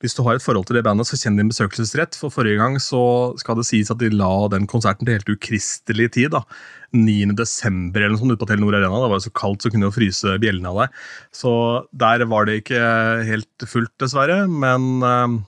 Hvis 0.00 0.16
du 0.16 0.22
har 0.24 0.36
et 0.36 0.44
forhold 0.44 0.66
til 0.66 0.76
det 0.78 0.84
bandet, 0.84 1.08
så 1.08 1.18
kjenn 1.18 1.36
din 1.38 1.50
besøkelsesrett. 1.52 2.16
For 2.18 2.32
forrige 2.32 2.60
gang 2.60 2.78
så 2.80 3.32
skal 3.40 3.58
det 3.58 3.66
sies 3.68 3.90
at 3.92 4.00
de 4.00 4.10
la 4.12 4.48
den 4.52 4.66
konserten 4.66 5.06
til 5.06 5.18
helt 5.18 5.34
ukristelig 5.36 6.12
tid. 6.16 6.30
da. 6.32 6.44
9. 6.92 7.32
desember 7.36 8.02
eller 8.02 8.12
noe 8.12 8.20
sånt 8.20 8.34
ute 8.34 8.42
på 8.42 8.50
Telenor 8.50 8.76
Arena. 8.76 9.00
Det 9.00 9.12
var 9.12 9.22
så 9.24 9.32
kaldt 9.32 9.64
så 9.64 9.70
kunne 9.72 9.88
jo 9.88 9.96
fryse 9.96 10.36
bjellene 10.42 10.68
av 10.68 10.82
deg. 10.82 10.98
Så 11.32 11.52
der 11.92 12.26
var 12.28 12.44
det 12.44 12.62
ikke 12.62 12.82
helt 13.28 13.64
fullt, 13.64 13.94
dessverre. 14.02 14.44
Men 14.48 15.00
eh, 15.00 15.40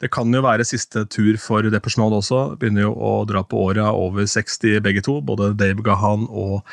det 0.00 0.08
kan 0.14 0.32
jo 0.32 0.40
være 0.44 0.64
siste 0.64 1.04
tur 1.12 1.36
for 1.40 1.66
Depeche 1.68 2.00
Mode 2.00 2.22
også. 2.22 2.40
Begynner 2.60 2.86
jo 2.86 2.94
å 2.96 3.12
dra 3.28 3.42
på 3.44 3.66
åra 3.68 3.90
over 3.92 4.24
60 4.24 4.80
begge 4.84 5.04
to. 5.04 5.18
Både 5.20 5.52
Dave 5.60 5.84
Gahan 5.86 6.26
og 6.30 6.64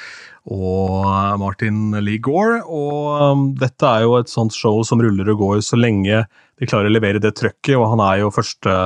og 0.47 1.39
Martin 1.41 1.91
Lee 1.99 2.21
Gore. 2.23 2.61
Og 2.63 3.21
um, 3.21 3.47
dette 3.59 3.83
er 3.87 4.05
jo 4.05 4.17
et 4.19 4.31
sånt 4.31 4.55
show 4.55 4.79
som 4.87 5.01
ruller 5.03 5.33
og 5.33 5.41
går 5.41 5.63
så 5.65 5.79
lenge 5.79 6.23
de 6.57 6.69
klarer 6.69 6.89
å 6.89 6.93
levere 6.93 7.21
det 7.21 7.35
trøkket, 7.37 7.75
og 7.77 7.91
han 7.91 8.01
er 8.01 8.21
jo 8.23 8.33
første 8.33 8.77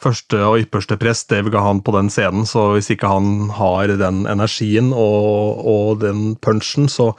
første 0.00 0.40
og 0.46 0.62
ypperste 0.62 0.96
prest, 1.00 1.28
det 1.32 1.44
vil 1.46 1.56
han 1.60 1.82
på 1.84 1.94
den 1.96 2.10
scenen. 2.12 2.46
Så 2.48 2.70
hvis 2.74 2.90
ikke 2.94 3.10
han 3.10 3.50
har 3.56 3.92
den 4.00 4.24
energien 4.30 4.92
og, 4.96 5.60
og, 5.60 6.00
den 6.04 6.34
punchen, 6.40 6.88
så 6.88 7.10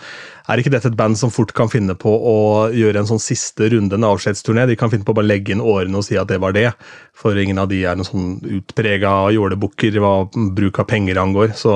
er 0.49 0.59
ikke 0.59 0.73
dette 0.73 0.89
et 0.91 0.97
band 0.99 1.17
som 1.19 1.31
fort 1.33 1.53
kan 1.57 1.69
finne 1.71 1.95
på 1.99 2.11
å 2.11 2.37
gjøre 2.75 3.03
en 3.03 3.09
sånn 3.13 3.21
siste 3.21 3.69
runde, 3.71 3.97
en 3.97 4.09
avskjedsturné. 4.09 4.65
De 4.67 4.77
kan 4.79 4.91
finne 4.91 5.05
på 5.07 5.13
å 5.13 5.19
bare 5.21 5.29
legge 5.29 5.53
inn 5.53 5.63
årene 5.63 6.01
og 6.01 6.07
si 6.07 6.17
at 6.19 6.31
det 6.31 6.41
var 6.43 6.55
det. 6.57 6.71
For 7.17 7.37
ingen 7.37 7.61
av 7.61 7.69
de 7.71 7.83
er 7.85 7.97
noen 7.97 8.09
sånn 8.09 8.31
utprega 8.59 9.13
jålebukker 9.35 10.01
hva 10.01 10.15
bruk 10.57 10.81
av 10.81 10.89
penger 10.91 11.21
angår. 11.21 11.55
Så 11.59 11.75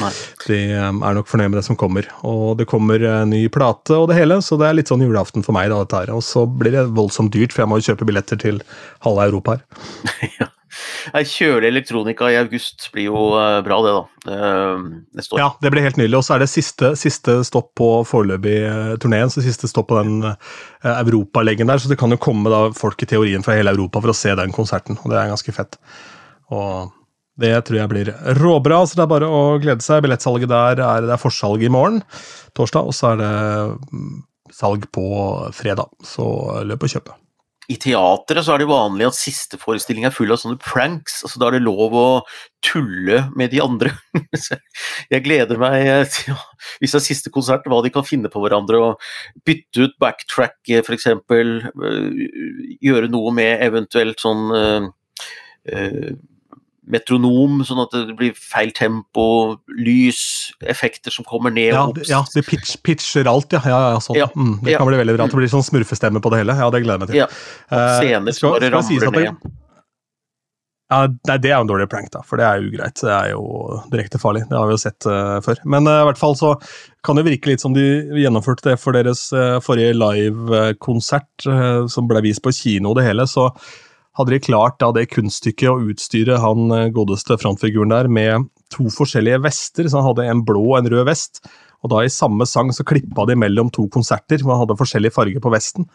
Nei. 0.00 0.10
de 0.46 0.58
um, 0.78 1.02
er 1.06 1.18
nok 1.18 1.30
fornøyd 1.30 1.52
med 1.52 1.60
det 1.60 1.66
som 1.68 1.78
kommer. 1.80 2.08
Og 2.26 2.56
det 2.60 2.68
kommer 2.70 3.02
ny 3.28 3.44
plate 3.52 3.98
og 3.98 4.08
det 4.10 4.18
hele, 4.18 4.40
så 4.44 4.58
det 4.60 4.68
er 4.68 4.78
litt 4.80 4.92
sånn 4.92 5.04
julaften 5.04 5.46
for 5.46 5.56
meg. 5.56 5.70
da, 5.72 5.82
dette 5.84 6.02
her. 6.04 6.14
Og 6.16 6.24
så 6.26 6.46
blir 6.48 6.74
det 6.74 6.88
voldsomt 6.96 7.34
dyrt, 7.34 7.54
for 7.54 7.64
jeg 7.64 7.72
må 7.72 7.80
jo 7.80 7.88
kjøpe 7.92 8.08
billetter 8.08 8.40
til 8.40 8.60
halve 9.06 9.30
Europa 9.30 9.58
her. 9.58 9.64
ja. 10.40 10.50
Kjølig 11.14 11.68
elektronika 11.68 12.28
i 12.32 12.38
august 12.40 12.88
blir 12.94 13.08
jo 13.10 13.26
eh, 13.38 13.60
bra, 13.66 13.78
det, 13.84 13.92
da. 13.94 14.32
Eh, 14.34 14.86
neste 15.18 15.36
år. 15.36 15.42
Ja, 15.42 15.48
det 15.62 15.70
blir 15.74 15.84
helt 15.84 15.98
nydelig. 16.00 16.18
Og 16.18 16.26
så 16.26 16.36
er 16.36 16.44
det 16.44 16.50
siste, 16.52 16.94
siste 16.98 17.36
stopp 17.46 17.72
på 17.78 17.88
foreløpig 18.08 18.56
eh, 18.70 18.94
turneen. 19.02 19.30
Så 19.32 19.44
siste 19.44 19.70
stopp 19.70 19.90
på 19.92 20.00
den 20.00 20.32
europaleggen 20.82 21.70
der. 21.70 21.82
Så 21.82 21.92
det 21.92 22.00
kan 22.00 22.14
jo 22.14 22.20
komme 22.20 22.52
da 22.52 22.66
folk 22.76 23.04
i 23.04 23.10
teorien 23.10 23.44
fra 23.46 23.56
hele 23.58 23.74
Europa 23.74 24.02
for 24.02 24.14
å 24.14 24.18
se 24.18 24.34
den 24.38 24.54
konserten. 24.54 24.98
Og 25.02 25.12
det 25.12 25.20
er 25.20 25.32
ganske 25.32 25.56
fett. 25.56 25.78
Og 26.54 26.90
det 27.40 27.54
tror 27.66 27.80
jeg 27.80 27.90
blir 27.90 28.12
råbra, 28.38 28.84
så 28.86 28.98
det 28.98 29.04
er 29.06 29.10
bare 29.10 29.32
å 29.32 29.42
glede 29.62 29.84
seg. 29.84 30.04
Billettsalget 30.04 30.52
der 30.52 30.84
er, 30.84 31.02
det 31.08 31.16
er 31.16 31.22
forsalg 31.22 31.64
i 31.66 31.72
morgen, 31.72 32.00
torsdag, 32.54 32.90
og 32.90 32.94
så 32.94 33.12
er 33.12 33.20
det 33.22 33.34
mm, 33.90 34.14
salg 34.54 34.88
på 34.94 35.10
fredag. 35.56 35.90
Så 36.06 36.24
løp 36.68 36.86
og 36.86 36.94
kjøp 36.94 37.14
i 37.72 37.76
teatret 37.80 38.44
så 38.44 38.54
er 38.54 38.60
det 38.60 38.68
vanlig 38.68 39.06
at 39.08 39.16
siste 39.16 39.56
forestilling 39.60 40.04
er 40.04 40.12
full 40.12 40.32
av 40.34 40.40
sånne 40.40 40.60
pranks. 40.60 41.22
altså 41.24 41.40
Da 41.40 41.48
er 41.48 41.56
det 41.56 41.64
lov 41.64 41.94
å 41.96 42.08
tulle 42.64 43.22
med 43.36 43.54
de 43.54 43.62
andre. 43.64 43.94
jeg 45.12 45.24
gleder 45.24 45.60
meg 45.60 46.10
til, 46.12 46.36
hvis 46.82 46.92
det 46.92 47.00
er 47.00 47.06
siste 47.06 47.32
konsert, 47.32 47.64
hva 47.70 47.80
de 47.84 47.92
kan 47.94 48.04
finne 48.06 48.28
på 48.32 48.42
hverandre. 48.44 48.82
og 48.90 49.40
Bytte 49.48 49.88
ut 49.88 49.96
backtrack, 50.02 50.60
f.eks. 50.84 51.08
Øh, 51.08 52.20
gjøre 52.84 53.10
noe 53.12 53.32
med 53.36 53.64
eventuelt 53.64 54.20
sånn 54.20 54.44
uh, 54.52 54.90
metronom, 56.90 57.62
sånn 57.64 57.80
at 57.84 57.94
det 57.94 58.14
blir 58.18 58.36
feil 58.36 58.72
tempo, 58.76 59.26
lys, 59.80 60.20
effekter 60.68 61.14
som 61.14 61.26
kommer 61.28 61.52
ned 61.54 61.72
ja, 61.72 61.82
og 61.84 61.94
opp. 61.94 62.04
Ja, 62.08 62.22
de 62.34 62.44
pitch, 62.44 62.76
pitcher 62.84 63.28
alt, 63.30 63.52
ja. 63.56 63.62
ja, 63.64 63.80
ja, 63.94 64.00
sånn. 64.04 64.20
ja 64.20 64.30
mm, 64.34 64.56
det 64.66 64.78
kan 64.78 64.88
bli 64.90 65.00
veldig 65.00 65.16
bra. 65.16 65.28
Det 65.30 65.40
blir 65.40 65.52
sånn 65.52 65.66
smurfestemme 65.66 66.22
på 66.24 66.32
det 66.34 66.44
hele. 66.44 66.56
Ja, 66.60 66.70
det 66.74 66.84
gleder 66.84 67.00
jeg 67.00 67.04
meg 67.04 67.12
til. 67.12 67.20
Ja. 67.24 67.28
Eh, 67.72 68.00
scener 68.02 68.36
som 68.36 68.56
bare 68.56 68.72
ramler 68.74 69.14
ned. 69.18 69.52
Ja, 70.92 71.06
nei, 71.08 71.38
Det 71.40 71.48
er 71.48 71.56
jo 71.56 71.64
en 71.64 71.70
dårlig 71.70 71.88
prank, 71.90 72.10
da, 72.12 72.20
for 72.28 72.38
det 72.38 72.44
er 72.44 72.60
jo 72.60 72.68
ugreit. 72.68 73.00
Det 73.00 73.14
er 73.14 73.30
jo 73.32 73.44
direkte 73.92 74.20
farlig. 74.20 74.44
Det 74.50 74.58
har 74.58 74.68
vi 74.68 74.76
jo 74.76 74.82
sett 74.82 75.08
uh, 75.08 75.38
før. 75.44 75.62
Men 75.64 75.88
uh, 75.88 76.02
i 76.02 76.08
hvert 76.10 76.20
fall 76.20 76.36
så 76.38 76.52
kan 77.06 77.16
det 77.18 77.24
virke 77.26 77.50
litt 77.50 77.64
som 77.64 77.74
de 77.76 77.86
gjennomførte 78.20 78.68
det 78.68 78.76
for 78.82 78.96
deres 78.96 79.26
uh, 79.32 79.56
forrige 79.64 79.96
livekonsert, 79.96 81.48
som 81.90 82.10
ble 82.10 82.22
vist 82.28 82.44
på 82.44 82.52
kino 82.54 82.92
og 82.92 83.00
det 83.00 83.08
hele. 83.08 83.26
så 83.30 83.48
hadde 84.18 84.34
de 84.34 84.40
klart 84.42 84.78
da 84.82 84.90
det 84.94 85.08
kunststykket 85.12 85.70
å 85.70 85.90
utstyre 85.90 86.40
han 86.42 86.70
eh, 86.74 86.90
godeste 86.94 87.38
frontfiguren 87.40 87.94
der 87.94 88.10
med 88.10 88.48
to 88.74 88.88
forskjellige 88.92 89.42
vester, 89.44 89.88
så 89.88 90.00
han 90.00 90.10
hadde 90.10 90.26
en 90.30 90.42
blå 90.46 90.64
og 90.72 90.80
en 90.80 90.90
rød 90.92 91.06
vest. 91.10 91.44
Og 91.84 91.92
da 91.92 92.00
i 92.02 92.12
samme 92.12 92.46
sang 92.48 92.72
så 92.72 92.86
klippa 92.86 93.26
de 93.28 93.36
mellom 93.36 93.70
to 93.74 93.86
konserter, 93.92 94.40
hvor 94.40 94.56
han 94.56 94.64
hadde 94.64 94.78
forskjellig 94.80 95.12
farge 95.14 95.42
på 95.42 95.52
vesten. 95.52 95.88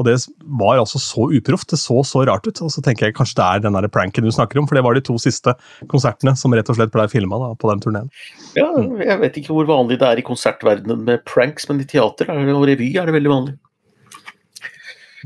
Og 0.00 0.06
det 0.08 0.14
var 0.60 0.78
altså 0.80 1.00
så 1.00 1.26
uproft. 1.36 1.68
Det 1.72 1.78
så 1.80 1.98
så 2.06 2.24
rart 2.28 2.46
ut. 2.48 2.60
Og 2.64 2.72
så 2.72 2.82
tenker 2.84 3.08
jeg 3.08 3.16
kanskje 3.16 3.38
det 3.40 3.48
er 3.48 3.64
den 3.66 3.76
der 3.76 3.88
pranken 3.92 4.24
du 4.24 4.32
snakker 4.32 4.60
om, 4.60 4.68
for 4.68 4.78
det 4.78 4.84
var 4.86 4.96
de 4.96 5.04
to 5.04 5.18
siste 5.20 5.52
konsertene 5.92 6.32
som 6.38 6.54
rett 6.56 6.68
og 6.72 6.78
slett 6.78 6.92
ble 6.94 7.04
filma 7.12 7.52
på 7.60 7.72
den 7.72 7.82
turneen. 7.84 8.08
Ja, 8.56 8.70
jeg 9.04 9.18
vet 9.24 9.36
ikke 9.40 9.56
hvor 9.56 9.68
vanlig 9.68 10.00
det 10.00 10.08
er 10.08 10.20
i 10.20 10.24
konsertverdenen 10.26 11.04
med 11.08 11.24
pranks, 11.28 11.68
men 11.68 11.82
i 11.84 11.88
teater 11.88 12.32
og 12.32 12.66
revy 12.68 12.94
er 12.96 13.08
det 13.08 13.16
veldig 13.18 13.34
vanlig. 13.36 13.58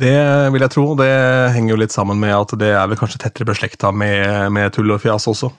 Det 0.00 0.16
vil 0.52 0.64
jeg 0.64 0.72
tro. 0.74 0.88
Det 0.98 1.12
henger 1.54 1.72
jo 1.72 1.78
litt 1.80 1.94
sammen 1.94 2.18
med 2.20 2.34
at 2.36 2.52
det 2.60 2.72
er 2.74 2.88
vel 2.90 2.98
kanskje 3.00 3.22
tettere 3.22 3.48
beslekta 3.48 3.92
med, 3.94 4.52
med 4.52 4.74
tull 4.76 4.92
og 4.92 5.00
fjas 5.04 5.28
også. 5.30 5.52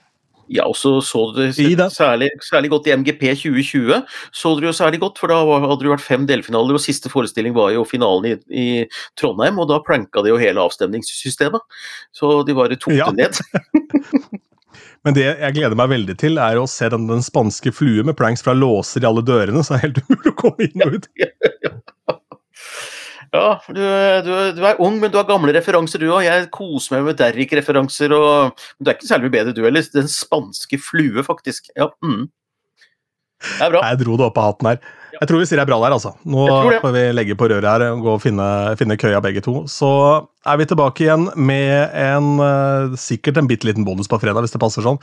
Ja, 0.47 0.63
og 0.63 0.77
så 0.79 0.93
så 1.03 1.25
du 1.35 1.41
det 1.43 1.89
særlig, 1.91 2.29
særlig, 2.45 2.69
godt 2.71 2.87
i 2.87 2.93
MGP 2.95 3.23
2020. 3.35 4.03
så 4.31 4.53
du 4.55 4.65
jo 4.65 4.71
særlig 4.71 4.99
godt, 4.99 5.19
for 5.19 5.27
Da 5.27 5.41
hadde 5.43 5.83
det 5.83 5.91
vært 5.91 6.05
fem 6.05 6.27
delfinaler, 6.27 6.77
og 6.77 6.83
siste 6.83 7.11
forestilling 7.11 7.55
var 7.55 7.73
jo 7.75 7.83
finalen 7.83 8.31
i, 8.31 8.35
i 8.47 8.67
Trondheim. 9.19 9.59
og 9.59 9.67
Da 9.67 9.81
pranka 9.83 10.23
de 10.23 10.31
jo 10.31 10.39
hele 10.39 10.63
avstemningssystemet. 10.63 11.61
Så 12.15 12.43
de 12.47 12.55
bare 12.55 12.79
tok 12.79 12.95
ja. 12.95 13.11
det 13.11 13.27
ned. 13.27 14.43
Men 15.05 15.15
det 15.15 15.25
jeg 15.27 15.55
gleder 15.55 15.75
meg 15.79 15.91
veldig 15.91 16.15
til, 16.19 16.39
er 16.41 16.59
å 16.59 16.67
se 16.67 16.87
den, 16.91 17.07
den 17.07 17.23
spanske 17.23 17.71
flue 17.75 18.03
med 18.07 18.17
pranks 18.17 18.43
fra 18.43 18.55
låser 18.55 19.03
i 19.03 19.07
alle 19.07 19.23
dørene, 19.23 19.63
så 19.63 19.75
det 19.75 19.77
er 19.77 19.85
helt 19.87 20.01
umulig 20.03 20.31
å 20.33 20.39
komme 20.41 20.67
inn 20.67 20.83
og 20.83 20.97
ut. 20.97 21.11
Ja, 21.19 21.29
ja, 21.43 21.51
ja. 21.67 22.17
Ja, 23.33 23.57
du, 23.67 23.81
du, 24.23 24.31
du, 24.55 24.61
er 24.63 24.79
ung, 24.83 24.99
men 25.01 25.11
du 25.11 25.17
har 25.19 25.27
gamle 25.27 25.53
referanser, 25.55 25.99
du 25.99 26.11
òg. 26.11 26.23
Jeg 26.25 26.47
koser 26.53 26.95
meg 26.95 27.09
med 27.09 27.19
Derrick-referanser. 27.19 28.13
og 28.15 28.63
Du 28.79 28.89
er 28.89 28.95
ikke 28.95 29.09
særlig 29.09 29.31
bedre, 29.33 29.55
du 29.55 29.63
heller. 29.65 29.85
Den 29.93 30.07
spanske 30.11 30.79
flue, 30.81 31.25
faktisk. 31.27 31.71
Ja, 31.75 31.89
mm. 32.03 32.27
Det 33.37 33.65
er 33.67 33.73
bra. 33.73 33.83
Jeg 33.85 34.01
dro 34.01 34.15
det 34.17 34.27
opp 34.29 34.39
av 34.41 34.51
hatten 34.51 34.71
her. 34.71 34.79
Jeg 35.15 35.29
tror 35.29 35.41
vi 35.41 35.47
sier 35.47 35.59
det 35.59 35.63
er 35.63 35.69
bra 35.69 35.79
der, 35.81 35.95
altså. 35.95 36.11
Nå 36.27 36.45
får 36.83 36.93
vi 36.93 37.03
legge 37.15 37.37
på 37.39 37.47
røret 37.49 37.67
her 37.67 37.85
og 37.87 38.03
gå 38.05 38.11
og 38.17 38.21
finne, 38.21 38.47
finne, 38.79 38.97
køya 38.99 39.21
begge 39.23 39.41
to. 39.45 39.55
Så 39.71 39.89
er 40.47 40.59
vi 40.59 40.67
tilbake 40.69 41.05
igjen 41.05 41.29
med 41.39 41.95
en 41.97 42.29
uh, 42.43 42.97
sikkert 42.99 43.39
en 43.41 43.49
bitte 43.49 43.69
liten 43.69 43.87
bonus 43.87 44.11
på 44.11 44.19
fredag, 44.21 44.43
hvis 44.45 44.53
det 44.53 44.61
passer 44.61 44.85
sånn. 44.85 45.01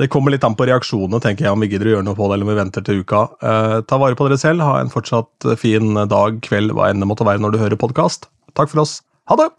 Det 0.00 0.10
kommer 0.12 0.34
litt 0.34 0.46
an 0.48 0.58
på 0.58 0.66
reaksjonene, 0.70 1.22
tenker 1.22 1.46
jeg, 1.46 1.54
om 1.54 1.62
vi 1.62 1.70
gidder 1.70 1.92
å 1.92 1.96
gjøre 1.96 2.08
noe 2.08 2.18
på 2.18 2.26
det, 2.26 2.38
eller 2.38 2.48
om 2.48 2.52
vi 2.54 2.60
venter 2.62 2.86
til 2.86 3.02
uka. 3.04 3.24
Uh, 3.44 3.78
ta 3.86 4.00
vare 4.02 4.18
på 4.18 4.28
dere 4.28 4.40
selv. 4.40 4.66
Ha 4.66 4.80
en 4.82 4.92
fortsatt 4.92 5.52
fin 5.60 5.94
dag, 6.10 6.42
kveld, 6.44 6.74
hva 6.76 6.90
enn 6.90 7.04
det 7.04 7.10
måtte 7.12 7.28
være 7.28 7.44
når 7.44 7.54
du 7.54 7.62
hører 7.62 7.80
podkast. 7.80 8.30
Takk 8.58 8.72
for 8.72 8.86
oss. 8.86 9.00
Ha 9.30 9.38
det! 9.38 9.52